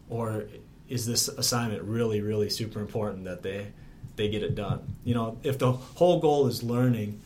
or 0.10 0.46
is 0.88 1.06
this 1.06 1.28
assignment 1.28 1.84
really, 1.84 2.22
really 2.22 2.50
super 2.50 2.80
important 2.80 3.26
that 3.26 3.44
they 3.44 3.68
they 4.16 4.28
get 4.30 4.44
it 4.44 4.56
done? 4.56 4.96
You 5.04 5.14
know, 5.14 5.38
if 5.44 5.60
the 5.60 5.72
whole 5.72 6.20
goal 6.20 6.48
is 6.48 6.64
learning, 6.64 7.22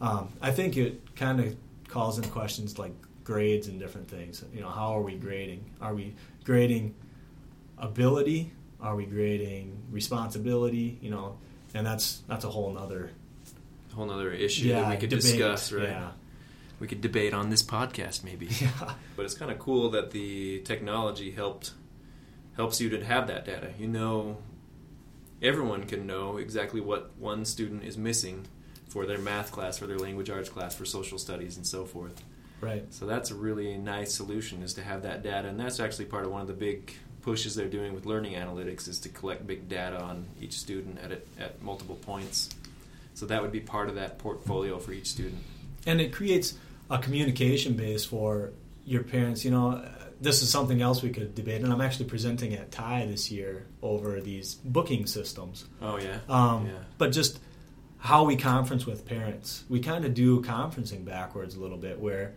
um, 0.00 0.30
I 0.40 0.50
think 0.50 0.76
it 0.76 1.14
kind 1.14 1.40
of 1.40 1.56
calls 1.88 2.16
into 2.16 2.30
questions 2.30 2.78
like 2.78 2.92
grades 3.22 3.68
and 3.68 3.78
different 3.78 4.08
things. 4.08 4.42
You 4.54 4.62
know, 4.62 4.70
how 4.70 4.96
are 4.96 5.02
we 5.02 5.14
grading? 5.14 5.64
Are 5.80 5.94
we 5.94 6.14
grading 6.44 6.94
ability? 7.78 8.52
Are 8.82 8.96
we 8.96 9.06
grading 9.06 9.80
responsibility? 9.90 10.98
You 11.00 11.10
know, 11.10 11.38
and 11.74 11.86
that's 11.86 12.22
that's 12.28 12.44
a 12.44 12.50
whole 12.50 12.70
nother 12.72 13.10
whole 13.94 14.10
other 14.10 14.32
issue 14.32 14.68
that 14.70 14.88
we 14.88 14.96
could 14.96 15.10
debate. 15.10 15.22
discuss, 15.22 15.70
right? 15.72 15.88
Yeah, 15.88 16.10
We 16.80 16.86
could 16.88 17.00
debate 17.02 17.34
on 17.34 17.50
this 17.50 17.62
podcast, 17.62 18.24
maybe. 18.24 18.46
yeah, 18.60 18.94
But 19.16 19.24
it's 19.26 19.34
kind 19.34 19.50
of 19.50 19.58
cool 19.58 19.90
that 19.90 20.10
the 20.12 20.60
technology 20.60 21.30
helped 21.30 21.72
helps 22.56 22.80
you 22.80 22.88
to 22.90 23.04
have 23.04 23.26
that 23.28 23.44
data. 23.44 23.70
You 23.78 23.88
know, 23.88 24.38
everyone 25.42 25.84
can 25.84 26.06
know 26.06 26.36
exactly 26.38 26.80
what 26.80 27.12
one 27.18 27.44
student 27.44 27.84
is 27.84 27.96
missing 27.98 28.46
for 28.88 29.06
their 29.06 29.18
math 29.18 29.52
class, 29.52 29.78
for 29.78 29.86
their 29.86 29.98
language 29.98 30.30
arts 30.30 30.48
class, 30.48 30.74
for 30.74 30.84
social 30.84 31.18
studies, 31.18 31.56
and 31.56 31.66
so 31.66 31.84
forth. 31.84 32.22
right. 32.60 32.84
So 32.92 33.06
that's 33.06 33.30
a 33.30 33.34
really 33.34 33.76
nice 33.76 34.14
solution 34.14 34.62
is 34.62 34.74
to 34.74 34.82
have 34.82 35.02
that 35.02 35.22
data, 35.22 35.48
and 35.48 35.58
that's 35.58 35.80
actually 35.80 36.06
part 36.06 36.24
of 36.24 36.30
one 36.30 36.40
of 36.42 36.46
the 36.46 36.52
big 36.54 36.94
pushes 37.22 37.54
they're 37.54 37.68
doing 37.68 37.94
with 37.94 38.04
learning 38.06 38.34
analytics 38.34 38.88
is 38.88 38.98
to 39.00 39.08
collect 39.08 39.46
big 39.46 39.68
data 39.68 40.00
on 40.00 40.26
each 40.40 40.52
student 40.54 40.98
at 40.98 41.12
it, 41.12 41.28
at 41.38 41.62
multiple 41.62 41.96
points. 41.96 42.50
So 43.14 43.26
that 43.26 43.40
would 43.42 43.52
be 43.52 43.60
part 43.60 43.88
of 43.88 43.94
that 43.96 44.18
portfolio 44.18 44.78
for 44.78 44.92
each 44.92 45.06
student. 45.06 45.42
and 45.86 46.00
it 46.00 46.12
creates 46.12 46.54
a 46.90 46.98
communication 46.98 47.74
base 47.74 48.04
for 48.04 48.50
your 48.84 49.02
parents. 49.02 49.44
You 49.44 49.50
know, 49.52 49.84
this 50.20 50.42
is 50.42 50.50
something 50.50 50.80
else 50.82 51.02
we 51.02 51.10
could 51.10 51.34
debate, 51.34 51.62
and 51.62 51.72
I'm 51.72 51.80
actually 51.80 52.06
presenting 52.06 52.54
at 52.54 52.70
TIE 52.70 53.06
this 53.06 53.30
year 53.30 53.66
over 53.82 54.20
these 54.20 54.54
booking 54.54 55.06
systems. 55.06 55.64
Oh 55.80 55.98
yeah, 55.98 56.18
Um, 56.28 56.66
yeah. 56.66 56.72
But 56.98 57.10
just 57.12 57.40
how 57.98 58.24
we 58.24 58.36
conference 58.36 58.84
with 58.86 59.06
parents, 59.06 59.64
we 59.68 59.80
kind 59.80 60.04
of 60.04 60.14
do 60.14 60.40
conferencing 60.42 61.04
backwards 61.04 61.54
a 61.54 61.60
little 61.60 61.78
bit, 61.78 61.98
where 62.00 62.34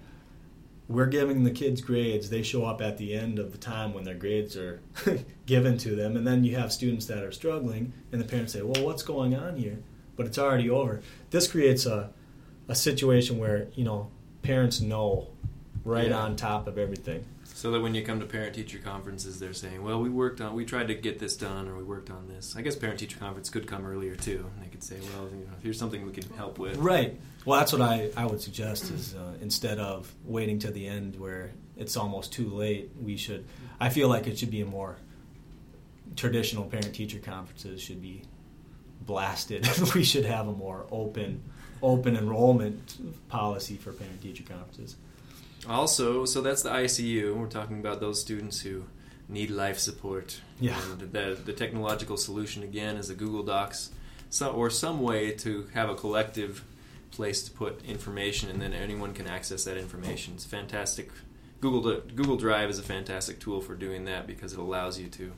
we're 0.88 1.08
giving 1.08 1.44
the 1.44 1.52
kids 1.52 1.82
grades. 1.82 2.30
They 2.30 2.44
show 2.44 2.66
up 2.66 2.82
at 2.82 2.98
the 2.98 3.14
end 3.16 3.40
of 3.40 3.52
the 3.52 3.58
time 3.58 3.94
when 3.94 4.04
their 4.04 4.16
grades 4.16 4.56
are 4.56 4.82
given 5.46 5.78
to 5.80 5.96
them, 5.96 6.16
and 6.16 6.26
then 6.28 6.44
you 6.44 6.56
have 6.56 6.72
students 6.72 7.06
that 7.08 7.24
are 7.24 7.32
struggling, 7.32 7.94
and 8.12 8.22
the 8.22 8.26
parents 8.26 8.54
say, 8.54 8.62
"Well, 8.62 8.84
what's 8.86 9.04
going 9.04 9.36
on 9.36 9.58
here?" 9.58 9.78
But 10.16 10.28
it's 10.28 10.38
already 10.38 10.70
over. 10.70 11.02
This 11.32 11.48
creates 11.48 11.86
a 11.86 12.12
a 12.68 12.76
situation 12.76 13.38
where 13.40 13.68
you 13.76 13.84
know 13.84 14.10
parents 14.42 14.80
know 14.82 15.28
right 15.84 16.10
Yeah. 16.10 16.20
on 16.20 16.36
top 16.36 16.68
of 16.68 16.78
everything. 16.78 17.26
So 17.56 17.72
that 17.72 17.80
when 17.80 17.96
you 17.96 18.04
come 18.04 18.20
to 18.20 18.26
parent 18.26 18.54
teacher 18.54 18.80
conferences, 18.80 19.40
they're 19.40 19.54
saying, 19.54 19.82
"Well, 19.82 20.02
we 20.02 20.10
worked 20.10 20.42
on, 20.42 20.56
we 20.56 20.66
tried 20.66 20.90
to 20.90 20.94
get 20.94 21.20
this 21.20 21.38
done, 21.38 21.70
or 21.70 21.78
we 21.78 21.86
worked 21.86 22.10
on 22.10 22.28
this." 22.28 22.54
I 22.58 22.62
guess 22.62 22.76
parent 22.76 23.00
teacher 23.00 23.18
conference 23.18 23.50
could 23.50 23.66
come 23.66 23.86
earlier 23.86 24.14
too. 24.14 24.46
And 24.54 24.66
they 24.66 24.70
could 24.70 24.84
say, 24.84 24.98
"Well, 25.00 25.30
you 25.30 25.46
know, 25.46 25.54
here's 25.64 25.80
something 25.80 26.06
we 26.06 26.12
can 26.12 26.30
help 26.34 26.60
with." 26.60 26.76
Right. 26.76 27.18
Well, 27.46 27.58
that's 27.58 27.72
what 27.72 27.82
I, 27.82 28.10
I 28.18 28.26
would 28.26 28.42
suggest 28.42 28.92
is 28.92 29.16
uh, 29.16 29.36
instead 29.40 29.80
of 29.80 30.14
waiting 30.26 30.60
to 30.60 30.72
the 30.72 30.86
end 30.86 31.18
where 31.18 31.54
it's 31.78 31.96
almost 31.96 32.34
too 32.34 32.50
late, 32.50 32.92
we 33.02 33.16
should. 33.16 33.46
I 33.80 33.88
feel 33.88 34.10
like 34.10 34.28
it 34.28 34.38
should 34.38 34.52
be 34.52 34.60
a 34.60 34.66
more 34.66 34.98
traditional 36.18 36.66
parent 36.66 36.94
teacher 36.94 37.20
conferences 37.20 37.82
should 37.82 38.02
be 38.02 38.24
blasted. 39.00 39.66
we 39.96 40.04
should 40.04 40.26
have 40.26 40.50
a 40.50 40.54
more 40.54 40.88
open 40.92 41.42
open 41.82 42.18
enrollment 42.18 43.30
policy 43.30 43.78
for 43.78 43.94
parent 43.94 44.22
teacher 44.22 44.44
conferences. 44.44 44.98
Also, 45.68 46.26
so 46.26 46.42
that's 46.42 46.62
the 46.62 46.70
ICU. 46.70 47.36
We're 47.36 47.48
talking 47.48 47.80
about 47.80 48.00
those 48.00 48.22
students 48.22 48.62
who 48.62 48.86
need 49.28 49.50
life 49.50 49.80
support. 49.80 50.42
Yeah. 50.60 50.80
And 50.92 51.12
the, 51.12 51.38
the 51.44 51.54
technological 51.54 52.18
solution 52.18 52.64
again 52.64 52.98
is 52.98 53.10
a 53.10 53.16
Google 53.16 53.44
Docs, 53.44 53.92
so, 54.30 54.52
or 54.52 54.70
some 54.70 55.02
way 55.02 55.32
to 55.32 55.68
have 55.74 55.90
a 55.90 55.96
collective 55.96 56.64
place 57.12 57.44
to 57.44 57.52
put 57.52 57.84
information, 57.86 58.50
and 58.50 58.62
then 58.62 58.74
anyone 58.74 59.14
can 59.14 59.28
access 59.28 59.64
that 59.64 59.78
information. 59.78 60.34
It's 60.36 60.46
fantastic. 60.46 61.10
Google 61.62 62.02
Google 62.02 62.36
Drive 62.36 62.70
is 62.70 62.78
a 62.78 62.84
fantastic 62.84 63.40
tool 63.40 63.62
for 63.62 63.76
doing 63.76 64.06
that 64.06 64.28
because 64.28 64.54
it 64.54 64.60
allows 64.60 65.00
you 65.00 65.08
to 65.08 65.32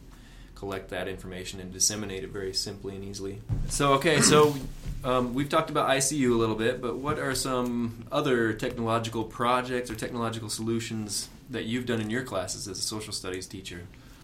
collect 0.58 0.90
that 0.90 1.08
information 1.08 1.60
and 1.60 1.72
disseminate 1.72 2.24
it 2.24 2.32
very 2.32 2.54
simply 2.54 2.96
and 2.96 3.04
easily. 3.06 3.40
So, 3.70 3.94
okay, 3.94 4.22
so 4.22 4.56
um, 5.04 5.34
we've 5.36 5.50
talked 5.50 5.70
about 5.70 5.88
ICU 5.90 6.32
a 6.32 6.36
little 6.36 6.56
bit, 6.56 6.82
but 6.82 6.98
what 6.98 7.20
are 7.20 7.36
some 7.36 8.06
other 8.12 8.54
technological 8.54 9.24
projects 9.24 9.92
or 9.92 9.96
technological 9.96 10.50
solutions 10.50 11.30
that 11.52 11.66
you've 11.66 11.86
done 11.86 12.02
in 12.02 12.10
your 12.10 12.24
classes 12.24 12.68
as 12.68 12.80
a 12.80 12.82
social 12.82 13.14
studies 13.14 13.46
teacher? 13.46 13.82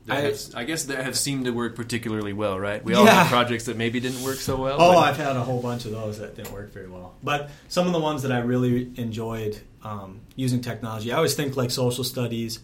I- 0.09 0.19
have, 0.21 0.39
I 0.55 0.63
guess 0.65 0.83
that 0.85 1.03
have 1.05 1.17
seemed 1.17 1.45
to 1.45 1.51
work 1.51 1.75
particularly 1.75 2.33
well, 2.33 2.59
right? 2.59 2.83
We 2.83 2.93
all 2.93 3.05
Yeah. 3.05 3.11
have 3.23 3.27
projects 3.27 3.65
that 3.65 3.77
maybe 3.77 3.99
didn't 4.01 4.21
work 4.23 4.35
so 4.35 4.57
well. 4.57 4.75
Oh, 4.79 4.93
but- 4.93 4.97
I've 4.97 5.17
had 5.17 5.35
a 5.37 5.41
whole 5.43 5.61
bunch 5.61 5.85
of 5.85 5.91
those 5.91 6.17
that 6.17 6.35
didn't 6.35 6.51
work 6.51 6.73
very 6.73 6.89
well. 6.89 7.13
But 7.23 7.51
some 7.69 7.85
of 7.87 7.93
the 7.93 7.99
ones 7.99 8.23
that 8.23 8.31
I 8.31 8.39
really 8.39 8.91
enjoyed 8.95 9.61
um, 9.83 10.19
using 10.35 10.61
technology, 10.61 11.11
I 11.13 11.17
always 11.17 11.35
think 11.35 11.55
like 11.55 11.69
social 11.71 12.03
studies, 12.03 12.59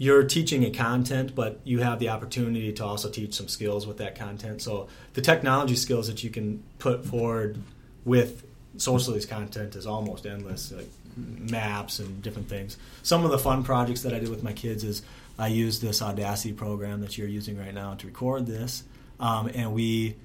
you're 0.00 0.24
teaching 0.24 0.64
a 0.64 0.70
content, 0.70 1.34
but 1.34 1.60
you 1.62 1.80
have 1.80 1.98
the 1.98 2.08
opportunity 2.08 2.72
to 2.72 2.82
also 2.82 3.10
teach 3.10 3.34
some 3.34 3.48
skills 3.48 3.86
with 3.86 3.98
that 3.98 4.14
content. 4.14 4.62
So 4.62 4.88
the 5.12 5.20
technology 5.20 5.76
skills 5.76 6.06
that 6.06 6.24
you 6.24 6.30
can 6.30 6.62
put 6.78 7.04
forward 7.04 7.58
with 8.06 8.42
social 8.78 8.98
studies 8.98 9.26
content 9.26 9.76
is 9.76 9.86
almost 9.86 10.24
endless, 10.24 10.72
like 10.72 10.88
maps 11.18 11.98
and 11.98 12.22
different 12.22 12.48
things. 12.48 12.78
Some 13.02 13.26
of 13.26 13.30
the 13.30 13.38
fun 13.38 13.62
projects 13.62 14.00
that 14.04 14.14
I 14.14 14.18
did 14.20 14.30
with 14.30 14.42
my 14.42 14.54
kids 14.54 14.84
is 14.84 15.02
I 15.38 15.48
used 15.48 15.82
this 15.82 16.00
Audacity 16.00 16.54
program 16.54 17.02
that 17.02 17.18
you're 17.18 17.28
using 17.28 17.58
right 17.58 17.74
now 17.74 17.92
to 17.92 18.06
record 18.06 18.46
this, 18.46 18.84
um, 19.20 19.50
and 19.54 19.74
we 19.74 20.16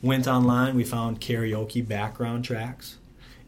went 0.00 0.26
online. 0.26 0.74
We 0.74 0.84
found 0.84 1.20
karaoke 1.20 1.86
background 1.86 2.46
tracks, 2.46 2.96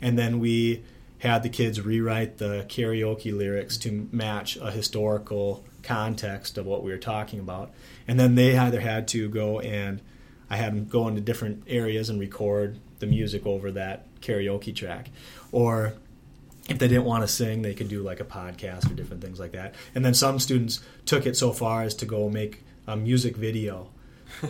and 0.03 0.19
then 0.19 0.41
we 0.41 0.83
had 1.21 1.43
the 1.43 1.49
kids 1.49 1.81
rewrite 1.81 2.37
the 2.37 2.67
karaoke 2.69 3.35
lyrics 3.35 3.79
to 3.79 4.09
match 4.13 4.59
a 4.59 4.71
historical 4.71 5.65
context 5.83 6.59
of 6.59 6.67
what 6.67 6.83
we 6.83 6.91
were 6.91 6.99
talking 6.99 7.41
about. 7.41 7.71
And 8.07 8.19
then 8.19 8.35
they 8.35 8.57
either 8.57 8.81
had 8.81 9.09
to 9.09 9.29
go 9.29 9.61
and 9.61 10.01
I 10.49 10.57
had 10.57 10.73
them 10.73 10.87
go 10.87 11.07
into 11.07 11.21
different 11.21 11.63
areas 11.69 12.11
and 12.11 12.19
record 12.19 12.79
the 12.99 13.07
music 13.07 13.47
over 13.47 13.71
that 13.73 14.07
karaoke 14.21 14.75
track, 14.75 15.11
or 15.53 15.95
if 16.69 16.79
they 16.79 16.89
didn't 16.89 17.05
want 17.05 17.23
to 17.23 17.29
sing, 17.29 17.63
they 17.63 17.73
could 17.73 17.89
do 17.89 18.03
like 18.03 18.21
a 18.21 18.25
podcast 18.25 18.91
or 18.91 18.95
different 18.95 19.23
things 19.23 19.41
like 19.41 19.53
that. 19.53 19.75
And 19.95 20.05
then 20.05 20.13
some 20.13 20.39
students 20.39 20.81
took 21.07 21.25
it 21.25 21.37
so 21.37 21.53
far 21.53 21.83
as 21.83 21.95
to 21.97 22.07
go 22.07 22.29
make 22.29 22.63
a 22.87 22.97
music 22.97 23.37
video, 23.37 23.89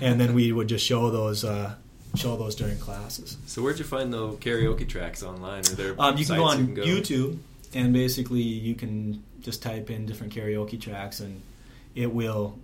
and 0.00 0.20
then 0.20 0.34
we 0.34 0.52
would 0.52 0.68
just 0.68 0.84
show 0.84 1.10
those 1.10 1.44
uh, 1.44 1.74
show 2.14 2.36
those 2.36 2.54
during 2.54 2.78
classes. 2.78 3.36
So 3.46 3.62
where'd 3.62 3.78
you 3.78 3.84
find 3.84 4.12
the 4.12 4.32
karaoke 4.32 4.88
tracks 4.88 5.22
online? 5.22 5.60
Are 5.60 5.76
there 5.76 5.94
Um, 5.98 6.16
you 6.16 6.24
can 6.24 6.36
go 6.36 6.44
on 6.44 6.76
YouTube, 6.76 7.38
and 7.74 7.92
basically 7.92 8.42
you 8.42 8.74
can 8.74 9.22
just 9.40 9.62
type 9.62 9.90
in 9.90 10.06
different 10.06 10.34
karaoke 10.34 10.80
tracks, 10.80 11.20
and 11.20 11.40
it 11.94 12.12
will. 12.12 12.58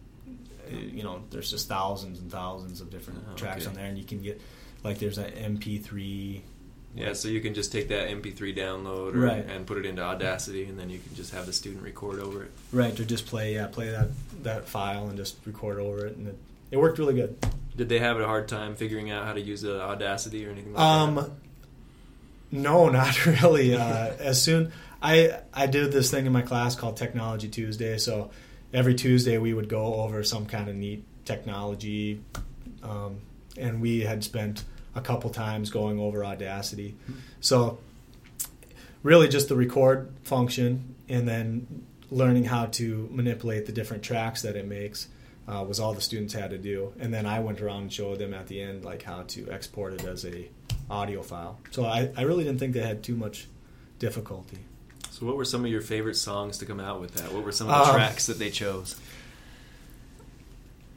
You 0.70 1.04
know, 1.04 1.22
there's 1.30 1.50
just 1.50 1.68
thousands 1.68 2.18
and 2.18 2.30
thousands 2.30 2.80
of 2.80 2.90
different 2.90 3.24
Oh, 3.30 3.36
tracks 3.36 3.62
okay. 3.62 3.68
on 3.68 3.74
there, 3.74 3.86
and 3.86 3.96
you 3.96 4.04
can 4.04 4.20
get 4.20 4.40
like 4.82 4.98
there's 4.98 5.18
an 5.18 5.30
MP3. 5.32 6.40
Yeah, 6.96 7.12
so 7.12 7.28
you 7.28 7.40
can 7.42 7.52
just 7.54 7.72
take 7.72 7.88
that 7.88 8.08
MP3 8.08 8.56
download 8.56 9.14
or, 9.14 9.18
Right. 9.18 9.44
and 9.46 9.66
put 9.66 9.76
it 9.76 9.84
into 9.84 10.00
Audacity, 10.02 10.64
and 10.64 10.78
then 10.78 10.88
you 10.88 10.98
can 10.98 11.14
just 11.14 11.32
have 11.34 11.44
the 11.46 11.52
student 11.52 11.84
record 11.84 12.18
over 12.20 12.42
it. 12.44 12.50
Right, 12.72 12.98
or 12.98 13.04
just 13.04 13.26
play 13.26 13.54
yeah, 13.54 13.66
play 13.66 13.90
that 13.90 14.08
that 14.42 14.66
file 14.68 15.06
and 15.08 15.16
just 15.16 15.36
record 15.46 15.78
over 15.78 16.06
it, 16.06 16.16
and 16.16 16.28
it, 16.28 16.38
it 16.72 16.76
worked 16.78 16.98
really 16.98 17.14
good. 17.14 17.36
Did 17.76 17.88
they 17.90 17.98
have 17.98 18.18
a 18.18 18.24
hard 18.26 18.48
time 18.48 18.74
figuring 18.76 19.10
out 19.10 19.26
how 19.26 19.34
to 19.34 19.40
use 19.40 19.64
uh, 19.64 19.78
Audacity 19.82 20.46
or 20.46 20.50
anything 20.50 20.72
like 20.72 20.82
Um, 20.82 21.14
that? 21.16 21.30
no, 22.50 22.88
not 22.90 23.24
really. 23.26 23.74
Uh, 23.76 24.12
as 24.18 24.42
soon 24.42 24.72
I 25.02 25.40
I 25.52 25.66
did 25.66 25.92
this 25.92 26.10
thing 26.10 26.26
in 26.26 26.32
my 26.32 26.42
class 26.42 26.74
called 26.74 26.96
Technology 26.96 27.48
Tuesday. 27.48 27.98
So 27.98 28.30
every 28.72 28.94
Tuesday 28.94 29.38
we 29.38 29.54
would 29.54 29.68
go 29.68 29.94
over 29.94 30.22
some 30.22 30.46
kind 30.46 30.68
of 30.68 30.74
neat 30.74 31.04
technology, 31.24 32.22
um, 32.82 33.20
and 33.56 33.80
we 33.80 34.00
had 34.00 34.24
spent 34.24 34.64
a 34.94 35.00
couple 35.00 35.30
times 35.30 35.70
going 35.70 36.00
over 36.00 36.24
Audacity. 36.24 36.96
So 37.40 37.78
really, 39.02 39.28
just 39.28 39.48
the 39.48 39.56
record 39.56 40.10
function, 40.24 40.94
and 41.08 41.28
then 41.28 41.86
learning 42.10 42.44
how 42.44 42.66
to 42.66 43.08
manipulate 43.12 43.66
the 43.66 43.72
different 43.72 44.02
tracks 44.02 44.42
that 44.42 44.56
it 44.56 44.66
makes. 44.66 45.08
Uh, 45.48 45.62
was 45.62 45.78
all 45.78 45.94
the 45.94 46.00
students 46.00 46.34
had 46.34 46.50
to 46.50 46.58
do, 46.58 46.92
and 46.98 47.14
then 47.14 47.24
I 47.24 47.38
went 47.38 47.60
around 47.60 47.82
and 47.82 47.92
showed 47.92 48.18
them 48.18 48.34
at 48.34 48.48
the 48.48 48.60
end 48.60 48.84
like 48.84 49.04
how 49.04 49.22
to 49.28 49.48
export 49.48 49.92
it 49.92 50.04
as 50.04 50.24
a 50.24 50.48
audio 50.90 51.22
file. 51.22 51.60
So 51.70 51.84
I, 51.84 52.10
I 52.16 52.22
really 52.22 52.42
didn't 52.42 52.58
think 52.58 52.72
they 52.72 52.80
had 52.80 53.04
too 53.04 53.14
much 53.14 53.46
difficulty. 54.00 54.58
So, 55.18 55.24
what 55.24 55.38
were 55.38 55.46
some 55.46 55.64
of 55.64 55.70
your 55.70 55.80
favorite 55.80 56.16
songs 56.16 56.58
to 56.58 56.66
come 56.66 56.78
out 56.78 57.00
with 57.00 57.14
that? 57.14 57.32
What 57.32 57.42
were 57.42 57.50
some 57.52 57.68
of 57.70 57.74
the 57.86 57.90
Um, 57.90 57.96
tracks 57.96 58.26
that 58.26 58.38
they 58.38 58.50
chose? 58.50 58.96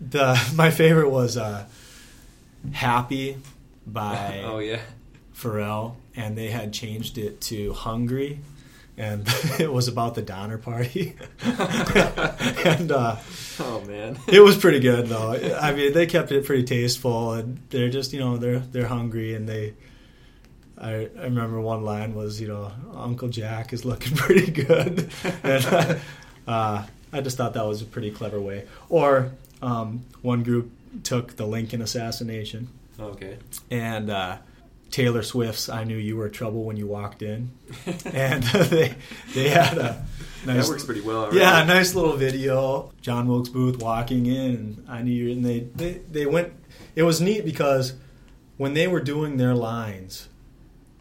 The 0.01 0.37
my 0.55 0.71
favorite 0.71 1.09
was 1.09 1.37
uh, 1.37 1.67
"Happy" 2.73 3.37
by 3.87 4.41
oh 4.45 4.59
yeah, 4.59 4.81
Pharrell, 5.33 5.95
and 6.17 6.37
they 6.37 6.49
had 6.49 6.73
changed 6.73 7.17
it 7.17 7.39
to 7.41 7.71
"Hungry," 7.71 8.41
and 8.97 9.23
it 9.59 9.71
was 9.71 9.87
about 9.87 10.15
the 10.15 10.21
Donner 10.21 10.57
Party, 10.57 11.15
and 11.41 12.91
uh, 12.91 13.15
oh 13.61 13.81
man. 13.87 14.19
it 14.27 14.41
was 14.41 14.57
pretty 14.57 14.81
good 14.81 15.07
though. 15.07 15.31
I 15.61 15.71
mean, 15.71 15.93
they 15.93 16.05
kept 16.07 16.33
it 16.33 16.43
pretty 16.43 16.63
tasteful, 16.65 17.31
and 17.35 17.59
they're 17.69 17.89
just 17.89 18.11
you 18.11 18.19
know 18.19 18.35
they're 18.35 18.59
they're 18.59 18.87
hungry, 18.87 19.33
and 19.33 19.47
they. 19.47 19.75
I, 20.81 21.09
I 21.19 21.23
remember 21.23 21.59
one 21.59 21.83
line 21.83 22.15
was 22.15 22.39
you 22.39 22.47
know 22.47 22.71
Uncle 22.95 23.27
Jack 23.29 23.73
is 23.73 23.83
looking 23.85 24.15
pretty 24.17 24.49
good, 24.51 25.09
and 25.43 25.99
uh, 26.47 26.83
I 27.11 27.21
just 27.21 27.37
thought 27.37 27.53
that 27.55 27.65
was 27.65 27.81
a 27.81 27.85
pretty 27.85 28.11
clever 28.11 28.39
way. 28.39 28.65
Or 28.89 29.31
um, 29.61 30.05
one 30.21 30.43
group 30.43 30.71
took 31.03 31.35
the 31.35 31.45
Lincoln 31.45 31.81
assassination, 31.81 32.69
Okay. 32.99 33.37
and 33.69 34.09
uh, 34.09 34.37
Taylor 34.89 35.21
Swift's 35.21 35.67
"I 35.67 35.83
Knew 35.83 35.97
You 35.97 36.15
Were 36.15 36.29
Trouble 36.29 36.63
When 36.63 36.77
You 36.77 36.87
Walked 36.87 37.23
In," 37.23 37.51
and 38.05 38.41
they 38.43 38.95
they 39.33 39.49
had 39.49 39.77
a 39.77 40.05
nice 40.45 40.65
that 40.67 40.71
works 40.71 40.85
pretty 40.85 41.01
well. 41.01 41.23
Already. 41.23 41.39
yeah, 41.39 41.63
nice 41.65 41.93
little 41.93 42.15
video. 42.15 42.93
John 43.01 43.27
Wilkes 43.27 43.49
Booth 43.49 43.79
walking 43.79 44.27
in, 44.27 44.45
and 44.55 44.85
I 44.87 45.01
knew 45.01 45.11
you. 45.11 45.31
And 45.33 45.43
they, 45.45 45.59
they 45.75 45.91
they 46.09 46.25
went. 46.25 46.53
It 46.95 47.03
was 47.03 47.19
neat 47.19 47.43
because 47.43 47.95
when 48.55 48.73
they 48.75 48.87
were 48.87 49.01
doing 49.01 49.35
their 49.37 49.53
lines, 49.55 50.28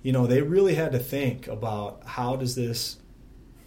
you 0.03 0.13
know, 0.13 0.27
they 0.27 0.43
really 0.43 0.75
had 0.75 0.93
to 0.93 0.99
think 0.99 1.49
about 1.49 2.03
how 2.05 2.37
does 2.37 2.55
this 2.55 2.97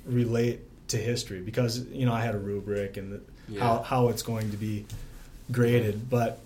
relate 0.06 0.62
to 0.90 0.98
history 0.98 1.40
because 1.42 1.86
you 1.88 2.06
know 2.06 2.14
I 2.14 2.22
had 2.22 2.36
a 2.36 2.40
rubric 2.40 2.98
and 2.98 3.14
the, 3.14 3.22
Yeah. 3.48 3.62
how 3.62 3.82
how 3.84 4.08
it's 4.10 4.24
going 4.24 4.52
to 4.52 4.58
be 4.58 4.86
graded, 5.52 6.10
but 6.10 6.40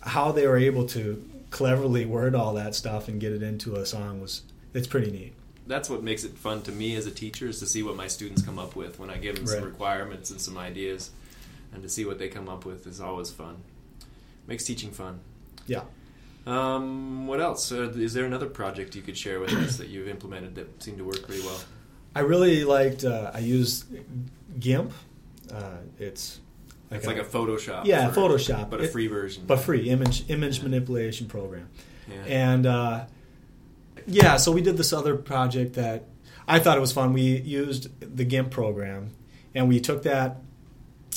how 0.00 0.32
they 0.32 0.46
were 0.46 0.56
able 0.58 0.86
to 0.88 1.22
cleverly 1.50 2.04
word 2.06 2.34
all 2.34 2.54
that 2.54 2.74
stuff 2.74 3.08
and 3.08 3.20
get 3.20 3.32
it 3.32 3.42
into 3.42 3.74
a 3.76 3.84
song 3.86 4.20
was 4.20 4.42
it's 4.74 4.86
pretty 4.86 5.10
neat. 5.10 5.32
that's 5.66 5.88
what 5.90 6.02
makes 6.02 6.24
it 6.24 6.32
fun 6.36 6.62
to 6.62 6.72
me 6.72 6.96
as 6.96 7.06
a 7.06 7.10
teacher 7.10 7.46
is 7.46 7.58
to 7.60 7.66
see 7.66 7.82
what 7.82 7.94
my 7.94 8.08
students 8.08 8.42
come 8.42 8.58
up 8.58 8.74
with 8.74 8.98
when 8.98 9.10
I 9.10 9.16
give 9.18 9.36
them 9.36 9.46
some 9.46 9.62
requirements 9.64 10.30
and 10.30 10.40
some 10.40 10.56
ideas, 10.58 11.10
and 11.72 11.82
to 11.82 11.88
see 11.88 12.04
what 12.04 12.18
they 12.18 12.28
come 12.28 12.48
up 12.48 12.64
with 12.64 12.86
is 12.86 13.00
always 13.00 13.30
fun. 13.30 13.56
Makes 14.46 14.64
teaching 14.64 14.90
fun. 14.90 15.20
Yeah. 15.66 15.82
Um, 16.46 17.26
what 17.26 17.40
else? 17.40 17.70
Uh, 17.70 17.90
is 17.94 18.14
there 18.14 18.24
another 18.24 18.46
project 18.48 18.96
you 18.96 19.02
could 19.02 19.16
share 19.16 19.38
with 19.40 19.52
us 19.52 19.76
that 19.76 19.88
you've 19.88 20.08
implemented 20.08 20.54
that 20.56 20.82
seemed 20.82 20.98
to 20.98 21.04
work 21.04 21.22
pretty 21.26 21.42
well? 21.42 21.60
I 22.14 22.20
really 22.20 22.64
liked. 22.64 23.04
Uh, 23.04 23.30
I 23.32 23.38
used 23.38 23.84
GIMP. 24.58 24.92
Uh, 25.52 25.76
it's 25.98 26.40
It's 26.90 27.06
like 27.06 27.18
a 27.18 27.24
Photoshop. 27.24 27.84
yeah, 27.84 28.10
for- 28.10 28.20
Photoshop, 28.30 28.70
but 28.70 28.80
a 28.80 28.88
free 28.88 29.06
version. 29.06 29.44
but 29.46 29.60
free 29.60 29.88
image 29.88 30.28
image 30.28 30.62
manipulation 30.62 31.26
program. 31.26 31.68
yeah. 32.08 32.22
And 32.26 32.66
uh, 32.66 33.04
yeah, 34.06 34.36
so 34.36 34.50
we 34.52 34.62
did 34.62 34.76
this 34.76 34.92
other 34.92 35.16
project 35.16 35.74
that 35.74 36.04
I 36.48 36.58
thought 36.58 36.76
it 36.76 36.80
was 36.80 36.92
fun. 36.92 37.12
We 37.12 37.22
used 37.40 37.88
the 38.16 38.24
GIMP 38.24 38.50
program, 38.50 39.10
and 39.54 39.68
we 39.68 39.80
took 39.80 40.02
that. 40.02 40.38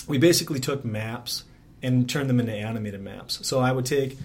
We 0.08 0.17
basically 0.20 0.60
took 0.60 0.86
maps 0.86 1.46
and 1.82 2.08
turned 2.08 2.29
them 2.29 2.39
into 2.39 2.53
animated 2.53 3.01
maps. 3.01 3.39
So 3.48 3.60
I 3.60 3.72
would 3.72 3.86
take 3.86 4.17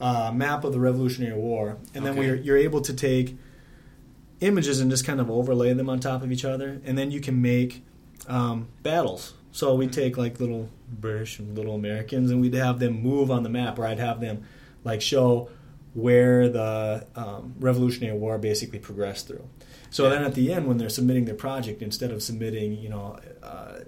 a 0.00 0.32
map 0.32 0.64
of 0.64 0.72
the 0.72 0.80
Revolutionary 0.80 1.36
War, 1.38 1.76
and 1.94 2.04
then 2.04 2.12
Okay. 2.12 2.20
we're, 2.30 2.36
you're 2.36 2.56
able 2.56 2.80
to 2.82 2.92
take 2.94 3.36
images 4.40 4.80
and 4.80 4.90
just 4.90 5.04
kind 5.04 5.20
of 5.20 5.28
overlay 5.30 5.72
them 5.72 5.88
on 5.90 5.98
top 5.98 6.22
of 6.22 6.30
each 6.30 6.44
other, 6.44 6.80
and 6.84 6.96
then 6.96 7.10
you 7.10 7.20
can 7.20 7.40
make 7.42 7.82
um, 8.28 8.68
battles. 8.82 9.34
So 9.50 9.74
we'd 9.74 9.92
take 9.92 10.16
like 10.16 10.38
little 10.38 10.68
British 10.88 11.38
and 11.40 11.56
little 11.56 11.74
Americans, 11.74 12.30
and 12.30 12.40
we'd 12.40 12.54
have 12.54 12.78
them 12.78 13.02
move 13.02 13.30
on 13.30 13.42
the 13.42 13.48
map, 13.48 13.78
or 13.78 13.86
I'd 13.86 13.98
have 13.98 14.20
them 14.20 14.44
like 14.84 15.00
show 15.02 15.48
where 15.94 16.48
the 16.48 17.06
um, 17.16 17.54
Revolutionary 17.58 18.16
War 18.16 18.38
basically 18.38 18.78
progressed 18.78 19.26
through. 19.26 19.44
So 19.90 20.04
Yeah. 20.04 20.10
then 20.10 20.22
at 20.24 20.34
the 20.34 20.52
end, 20.52 20.66
when 20.68 20.76
they're 20.78 20.88
submitting 20.90 21.24
their 21.24 21.34
project, 21.34 21.82
instead 21.82 22.12
of 22.12 22.22
submitting, 22.22 22.74
you 22.78 22.90
know, 22.90 23.18
uh, 23.42 23.78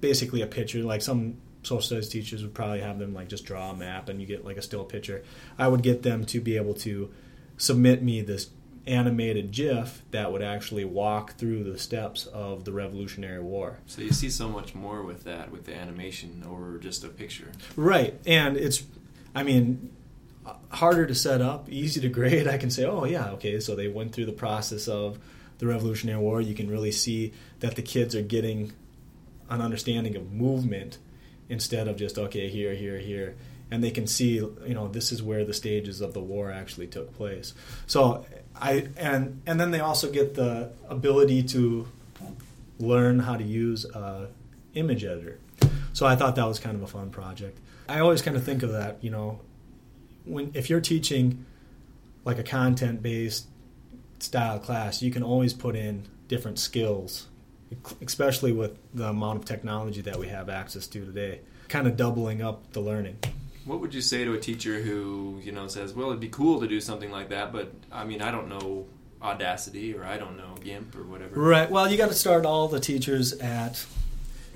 basically 0.00 0.42
a 0.42 0.46
picture, 0.46 0.82
like 0.82 1.02
some 1.02 1.38
social 1.62 1.82
studies 1.82 2.08
teachers 2.08 2.42
would 2.42 2.54
probably 2.54 2.80
have 2.80 2.98
them 2.98 3.14
like 3.14 3.28
just 3.28 3.44
draw 3.44 3.70
a 3.70 3.76
map 3.76 4.08
and 4.08 4.20
you 4.20 4.26
get 4.26 4.44
like 4.44 4.56
a 4.56 4.62
still 4.62 4.84
picture. 4.84 5.22
I 5.58 5.68
would 5.68 5.82
get 5.82 6.02
them 6.02 6.24
to 6.26 6.40
be 6.40 6.56
able 6.56 6.74
to 6.74 7.10
submit 7.56 8.02
me 8.02 8.20
this 8.20 8.50
animated 8.86 9.52
GIF 9.52 10.02
that 10.10 10.32
would 10.32 10.42
actually 10.42 10.84
walk 10.84 11.34
through 11.34 11.64
the 11.64 11.78
steps 11.78 12.26
of 12.26 12.64
the 12.64 12.72
Revolutionary 12.72 13.40
War. 13.40 13.78
So 13.86 14.02
you 14.02 14.12
see 14.12 14.28
so 14.28 14.48
much 14.48 14.74
more 14.74 15.02
with 15.02 15.24
that, 15.24 15.52
with 15.52 15.66
the 15.66 15.74
animation 15.74 16.44
over 16.48 16.78
just 16.78 17.04
a 17.04 17.08
picture. 17.08 17.52
Right, 17.76 18.18
and 18.26 18.56
it's, 18.56 18.82
I 19.34 19.44
mean, 19.44 19.92
harder 20.70 21.06
to 21.06 21.14
set 21.14 21.40
up, 21.40 21.68
easy 21.70 22.00
to 22.00 22.08
grade. 22.08 22.48
I 22.48 22.58
can 22.58 22.70
say, 22.70 22.84
oh 22.84 23.04
yeah, 23.04 23.30
okay, 23.32 23.60
so 23.60 23.76
they 23.76 23.88
went 23.88 24.12
through 24.12 24.26
the 24.26 24.32
process 24.32 24.88
of 24.88 25.18
the 25.58 25.66
Revolutionary 25.68 26.20
War. 26.20 26.40
You 26.40 26.54
can 26.54 26.68
really 26.68 26.92
see 26.92 27.32
that 27.60 27.76
the 27.76 27.82
kids 27.82 28.16
are 28.16 28.22
getting 28.22 28.72
an 29.48 29.60
understanding 29.60 30.16
of 30.16 30.32
movement 30.32 30.98
instead 31.48 31.88
of 31.88 31.96
just 31.96 32.18
okay 32.18 32.48
here, 32.48 32.74
here, 32.74 32.98
here, 32.98 33.36
and 33.70 33.82
they 33.82 33.90
can 33.90 34.06
see, 34.06 34.34
you 34.34 34.74
know, 34.74 34.88
this 34.88 35.12
is 35.12 35.22
where 35.22 35.44
the 35.44 35.54
stages 35.54 36.00
of 36.00 36.12
the 36.14 36.20
war 36.20 36.50
actually 36.50 36.86
took 36.86 37.14
place. 37.14 37.54
So 37.86 38.24
I 38.54 38.88
and 38.96 39.42
and 39.46 39.58
then 39.60 39.70
they 39.70 39.80
also 39.80 40.10
get 40.10 40.34
the 40.34 40.72
ability 40.88 41.42
to 41.44 41.88
learn 42.78 43.20
how 43.20 43.36
to 43.36 43.44
use 43.44 43.84
a 43.84 44.28
image 44.74 45.04
editor. 45.04 45.38
So 45.92 46.06
I 46.06 46.16
thought 46.16 46.36
that 46.36 46.46
was 46.46 46.58
kind 46.58 46.76
of 46.76 46.82
a 46.82 46.86
fun 46.86 47.10
project. 47.10 47.58
I 47.88 48.00
always 48.00 48.22
kind 48.22 48.36
of 48.36 48.44
think 48.44 48.62
of 48.62 48.72
that, 48.72 49.02
you 49.02 49.10
know, 49.10 49.40
when 50.24 50.50
if 50.54 50.70
you're 50.70 50.80
teaching 50.80 51.44
like 52.24 52.38
a 52.38 52.42
content 52.42 53.02
based 53.02 53.46
style 54.18 54.58
class, 54.58 55.02
you 55.02 55.10
can 55.10 55.22
always 55.22 55.52
put 55.52 55.76
in 55.76 56.06
different 56.28 56.58
skills, 56.58 57.28
especially 58.04 58.52
with 58.52 58.76
the 58.94 59.08
amount 59.08 59.38
of 59.38 59.44
technology 59.44 60.00
that 60.02 60.18
we 60.18 60.28
have 60.28 60.48
access 60.48 60.86
to 60.88 61.04
today, 61.04 61.40
kind 61.68 61.86
of 61.86 61.96
doubling 61.96 62.42
up 62.42 62.72
the 62.72 62.80
learning. 62.80 63.18
What 63.64 63.80
would 63.80 63.94
you 63.94 64.00
say 64.00 64.24
to 64.24 64.32
a 64.34 64.40
teacher 64.40 64.80
who, 64.80 65.40
you 65.42 65.52
know, 65.52 65.68
says, 65.68 65.92
"Well, 65.94 66.08
it'd 66.08 66.20
be 66.20 66.28
cool 66.28 66.60
to 66.60 66.66
do 66.66 66.80
something 66.80 67.10
like 67.10 67.28
that, 67.28 67.52
but 67.52 67.72
I 67.90 68.04
mean, 68.04 68.20
I 68.20 68.30
don't 68.30 68.48
know 68.48 68.86
Audacity 69.22 69.94
or 69.94 70.04
I 70.04 70.18
don't 70.18 70.36
know 70.36 70.54
GIMP 70.62 70.96
or 70.96 71.04
whatever." 71.04 71.40
Right. 71.40 71.70
Well, 71.70 71.90
you 71.90 71.96
got 71.96 72.08
to 72.08 72.14
start 72.14 72.44
all 72.44 72.66
the 72.68 72.80
teachers 72.80 73.32
at. 73.34 73.86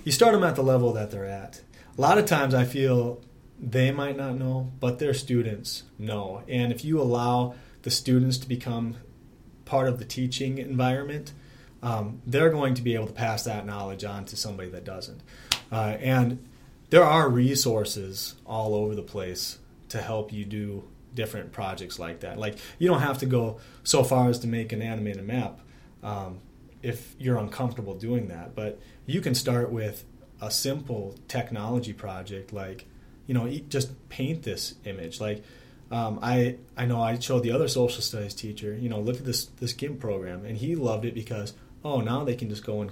You 0.05 0.13
start 0.13 0.33
them 0.33 0.45
at 0.45 0.57
the 0.57 0.63
level 0.63 0.93
that 0.95 1.11
they're 1.11 1.25
at. 1.25 1.61
A 1.97 2.01
lot 2.01 2.19
of 2.19 2.27
times, 2.27 2.53
I 2.55 2.65
feel 2.65 3.21
they 3.61 3.91
might 3.91 4.17
not 4.17 4.37
know, 4.37 4.73
but 4.81 4.99
their 4.99 5.15
students 5.15 5.85
know. 5.99 6.43
And 6.49 6.73
if 6.73 6.85
you 6.85 7.01
allow 7.01 7.55
the 7.83 7.91
students 7.91 8.39
to 8.39 8.49
become 8.49 8.97
part 9.65 9.89
of 9.89 9.99
the 9.99 10.05
teaching 10.05 10.59
environment, 10.59 11.33
um, 11.87 12.21
they're 12.27 12.51
going 12.51 12.75
to 12.75 12.83
be 12.83 12.97
able 12.97 13.07
to 13.07 13.13
pass 13.13 13.45
that 13.45 13.65
knowledge 13.65 14.03
on 14.03 14.25
to 14.25 14.37
somebody 14.37 14.69
that 14.71 14.83
doesn't. 14.83 15.21
Uh, 15.71 15.97
and 16.01 16.45
there 16.91 17.05
are 17.05 17.29
resources 17.29 18.35
all 18.45 18.75
over 18.75 18.97
the 18.97 19.03
place 19.03 19.59
to 19.91 20.03
help 20.03 20.33
you 20.33 20.45
do 20.45 20.83
different 21.15 21.53
projects 21.53 21.97
like 22.01 22.21
that. 22.21 22.39
Like 22.39 22.59
you 22.81 22.89
don't 22.89 23.03
have 23.03 23.19
to 23.19 23.27
go 23.27 23.61
so 23.85 24.03
far 24.03 24.29
as 24.29 24.41
to 24.41 24.49
make 24.49 24.73
an 24.73 24.83
animated 24.83 25.25
map 25.25 25.61
um, 26.03 26.41
if 26.83 27.15
you're 27.21 27.39
uncomfortable 27.39 27.95
doing 27.95 28.27
that, 28.29 28.57
but 28.57 28.81
you 29.07 29.21
can 29.21 29.37
start 29.37 29.71
with 29.71 30.05
a 30.43 30.51
simple 30.51 31.15
technology 31.29 31.93
project 31.93 32.53
like 32.53 32.85
you 33.27 33.33
know 33.33 33.49
just 33.71 34.09
paint 34.11 34.43
this 34.43 34.75
image 34.85 35.19
like 35.19 35.43
um, 35.91 36.19
I 36.21 36.57
I 36.77 36.85
know 36.85 37.01
I 37.01 37.19
showed 37.19 37.43
the 37.43 37.53
other 37.53 37.69
social 37.69 38.03
studies 38.03 38.35
teacher 38.35 38.77
you 38.77 38.91
know 38.91 39.01
look 39.01 39.17
at 39.17 39.25
this 39.25 39.47
this 39.47 39.73
GIMP 39.73 39.99
program 39.99 40.45
and 40.45 40.59
he 40.59 40.77
loved 40.77 41.07
it 41.07 41.15
because 41.15 41.55
oh 41.87 42.01
now 42.01 42.25
they 42.25 42.35
can 42.35 42.49
just 42.49 42.65
go 42.65 42.81
and 42.83 42.91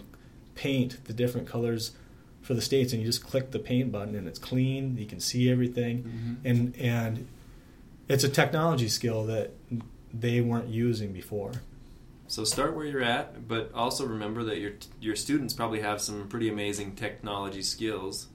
paint 0.54 1.04
the 1.04 1.12
different 1.12 1.46
colors 1.48 1.92
for 2.42 2.54
the 2.54 2.60
states 2.62 2.92
and 2.92 3.00
you 3.02 3.06
just 3.06 3.24
click 3.24 3.50
the 3.50 3.58
paint 3.58 3.90
button 3.90 4.14
and 4.14 4.26
it's 4.28 4.38
clean 4.38 4.96
you 4.98 5.06
can 5.06 5.18
see 5.20 5.50
everything 5.50 5.94
Mhm. 6.04 6.36
and 6.50 6.76
and 6.76 7.26
it's 8.08 8.22
a 8.24 8.28
technology 8.28 8.88
skill 8.88 9.24
that 9.26 9.50
they 10.12 10.40
weren't 10.40 10.68
using 10.68 11.12
before 11.12 11.52
So 12.26 12.44
start 12.44 12.74
where 12.76 12.86
you're 12.86 13.02
at, 13.18 13.46
but 13.48 13.70
also 13.74 14.06
remember 14.06 14.44
that 14.44 14.58
your 14.58 14.72
your 15.00 15.16
students 15.16 15.52
probably 15.54 15.80
have 15.80 15.98
some 16.00 16.28
pretty 16.28 16.48
amazing 16.48 16.94
technology 16.96 17.62
skills, 17.62 18.28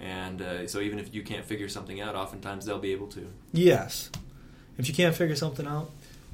and 0.00 0.42
uh, 0.42 0.66
so 0.66 0.80
even 0.80 0.98
if 0.98 1.14
you 1.14 1.22
can't 1.22 1.44
figure 1.52 1.68
something 1.68 2.00
out, 2.04 2.14
oftentimes 2.22 2.60
they'll 2.66 2.84
be 2.90 2.92
able 2.98 3.06
to. 3.18 3.22
Yes. 3.52 4.10
If 4.78 4.88
you 4.88 4.94
can't 4.94 5.14
figure 5.14 5.36
something 5.36 5.66
out, 5.76 5.88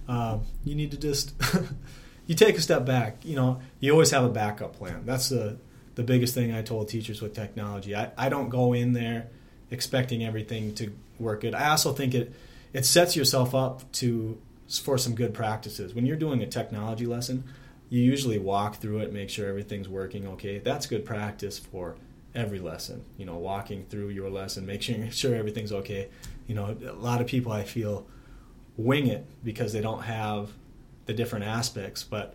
um, 0.08 0.36
you 0.64 0.74
need 0.74 0.90
to 0.92 0.96
just 1.08 1.34
you 2.26 2.34
take 2.34 2.56
a 2.56 2.60
step 2.60 2.84
back. 2.84 3.24
You 3.24 3.36
know, 3.36 3.60
you 3.80 3.92
always 3.92 4.10
have 4.10 4.24
a 4.24 4.28
backup 4.28 4.76
plan. 4.76 5.02
That's 5.04 5.28
the 5.28 5.58
the 5.94 6.02
biggest 6.02 6.34
thing 6.34 6.52
I 6.54 6.62
told 6.62 6.88
teachers 6.88 7.22
with 7.22 7.34
technology. 7.34 7.96
I, 7.96 8.10
I 8.18 8.28
don't 8.28 8.50
go 8.50 8.74
in 8.74 8.92
there 8.92 9.28
expecting 9.70 10.24
everything 10.24 10.74
to 10.74 10.92
work 11.18 11.40
good. 11.40 11.54
I 11.54 11.70
also 11.70 11.92
think 11.92 12.14
it 12.14 12.34
it 12.72 12.84
sets 12.84 13.16
yourself 13.16 13.54
up 13.54 13.90
to 13.92 14.40
for 14.82 14.98
some 14.98 15.14
good 15.14 15.32
practices. 15.32 15.94
When 15.94 16.06
you're 16.06 16.16
doing 16.16 16.42
a 16.42 16.46
technology 16.46 17.06
lesson, 17.06 17.44
you 17.88 18.02
usually 18.02 18.38
walk 18.38 18.76
through 18.76 18.98
it, 18.98 19.12
make 19.12 19.30
sure 19.30 19.48
everything's 19.48 19.88
working 19.88 20.26
okay. 20.28 20.58
That's 20.58 20.86
good 20.86 21.04
practice 21.04 21.58
for 21.58 21.96
every 22.34 22.58
lesson. 22.58 23.04
You 23.16 23.26
know, 23.26 23.36
walking 23.36 23.86
through 23.88 24.08
your 24.10 24.28
lesson, 24.28 24.68
sure 24.80 25.10
sure 25.10 25.34
everything's 25.34 25.72
okay. 25.72 26.08
You 26.46 26.54
know, 26.54 26.76
a 26.86 26.92
lot 26.92 27.20
of 27.20 27.26
people 27.26 27.52
I 27.52 27.64
feel 27.64 28.06
wing 28.76 29.06
it 29.06 29.24
because 29.42 29.72
they 29.72 29.80
don't 29.80 30.02
have 30.02 30.50
the 31.06 31.14
different 31.14 31.44
aspects, 31.44 32.04
but 32.04 32.34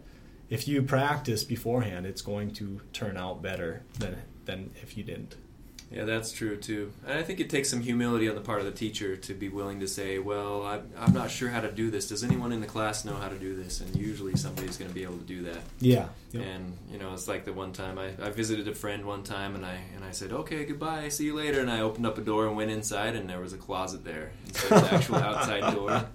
if 0.49 0.67
you 0.67 0.81
practice 0.81 1.43
beforehand, 1.43 2.05
it's 2.05 2.21
going 2.21 2.51
to 2.55 2.81
turn 2.93 3.17
out 3.17 3.41
better 3.41 3.83
than 3.99 4.17
than 4.45 4.71
if 4.81 4.97
you 4.97 5.03
didn't. 5.03 5.35
Yeah, 5.91 6.05
that's 6.05 6.31
true 6.31 6.55
too. 6.55 6.93
And 7.05 7.19
I 7.19 7.23
think 7.23 7.41
it 7.41 7.49
takes 7.49 7.69
some 7.69 7.81
humility 7.81 8.29
on 8.29 8.35
the 8.35 8.41
part 8.41 8.59
of 8.59 8.65
the 8.65 8.71
teacher 8.71 9.17
to 9.17 9.33
be 9.33 9.49
willing 9.49 9.81
to 9.81 9.87
say, 9.87 10.19
"Well, 10.19 10.65
I'm, 10.65 10.89
I'm 10.97 11.13
not 11.13 11.29
sure 11.29 11.49
how 11.49 11.59
to 11.59 11.71
do 11.71 11.91
this. 11.91 12.07
Does 12.07 12.23
anyone 12.23 12.53
in 12.53 12.61
the 12.61 12.67
class 12.67 13.03
know 13.03 13.15
how 13.15 13.27
to 13.27 13.37
do 13.37 13.55
this?" 13.55 13.81
And 13.81 13.93
usually 13.95 14.37
somebody's 14.37 14.77
going 14.77 14.89
to 14.89 14.95
be 14.95 15.03
able 15.03 15.17
to 15.17 15.25
do 15.25 15.43
that. 15.43 15.59
Yeah. 15.79 16.07
Yep. 16.31 16.45
And 16.45 16.77
you 16.89 16.97
know, 16.97 17.13
it's 17.13 17.27
like 17.27 17.43
the 17.43 17.51
one 17.51 17.73
time 17.73 17.99
I, 17.99 18.11
I 18.25 18.29
visited 18.29 18.69
a 18.69 18.75
friend 18.75 19.05
one 19.05 19.23
time, 19.23 19.53
and 19.53 19.65
I 19.65 19.79
and 19.95 20.05
I 20.05 20.11
said, 20.11 20.31
"Okay, 20.31 20.63
goodbye, 20.63 21.09
see 21.09 21.25
you 21.25 21.35
later." 21.35 21.59
And 21.59 21.69
I 21.69 21.81
opened 21.81 22.05
up 22.05 22.17
a 22.17 22.21
door 22.21 22.47
and 22.47 22.55
went 22.55 22.71
inside, 22.71 23.17
and 23.17 23.29
there 23.29 23.41
was 23.41 23.51
a 23.51 23.57
closet 23.57 24.05
there 24.05 24.31
instead 24.47 24.71
of 24.71 24.89
the 24.89 24.95
actual 24.95 25.15
outside 25.29 25.73
door. 25.73 26.05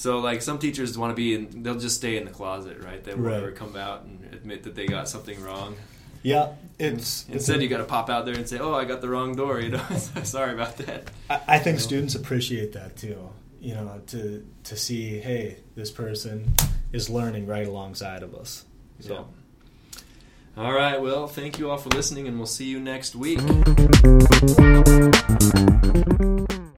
So 0.00 0.18
like 0.20 0.40
some 0.40 0.58
teachers 0.58 0.96
want 0.96 1.10
to 1.10 1.14
be 1.14 1.34
in, 1.34 1.62
they'll 1.62 1.78
just 1.78 1.96
stay 1.96 2.16
in 2.16 2.24
the 2.24 2.30
closet, 2.30 2.82
right? 2.82 3.04
They 3.04 3.12
won't 3.12 3.26
Right. 3.26 3.36
ever 3.36 3.52
come 3.52 3.76
out 3.76 4.04
and 4.04 4.32
admit 4.32 4.62
that 4.62 4.74
they 4.74 4.86
got 4.86 5.10
something 5.10 5.38
wrong. 5.42 5.76
Yeah, 6.22 6.52
it's 6.78 7.26
Instead, 7.28 7.56
it's, 7.56 7.62
you 7.64 7.68
got 7.68 7.78
to 7.78 7.84
pop 7.84 8.08
out 8.08 8.24
there 8.24 8.34
and 8.34 8.48
say, 8.48 8.58
"Oh, 8.58 8.72
I 8.72 8.86
got 8.86 9.02
the 9.02 9.10
wrong 9.10 9.36
door," 9.36 9.60
you 9.60 9.68
know. 9.68 9.84
Sorry 10.22 10.54
about 10.54 10.78
that. 10.78 11.10
I, 11.28 11.40
I 11.46 11.58
think 11.58 11.66
you 11.66 11.72
know? 11.72 11.78
students 11.80 12.14
appreciate 12.14 12.72
that 12.72 12.96
too. 12.96 13.28
You 13.60 13.74
know, 13.74 14.00
to 14.06 14.42
to 14.64 14.74
see, 14.76 15.18
hey, 15.18 15.58
this 15.74 15.90
person 15.90 16.54
is 16.92 17.10
learning 17.10 17.46
right 17.46 17.66
alongside 17.68 18.22
of 18.22 18.34
us. 18.34 18.64
So. 19.00 19.26
Yeah. 20.56 20.62
All 20.64 20.72
right. 20.72 20.98
Well, 20.98 21.26
thank 21.26 21.58
you 21.58 21.70
all 21.70 21.76
for 21.76 21.90
listening, 21.90 22.26
and 22.26 22.38
we'll 22.38 22.46
see 22.46 22.64
you 22.64 22.80
next 22.80 23.14
week. 23.14 23.38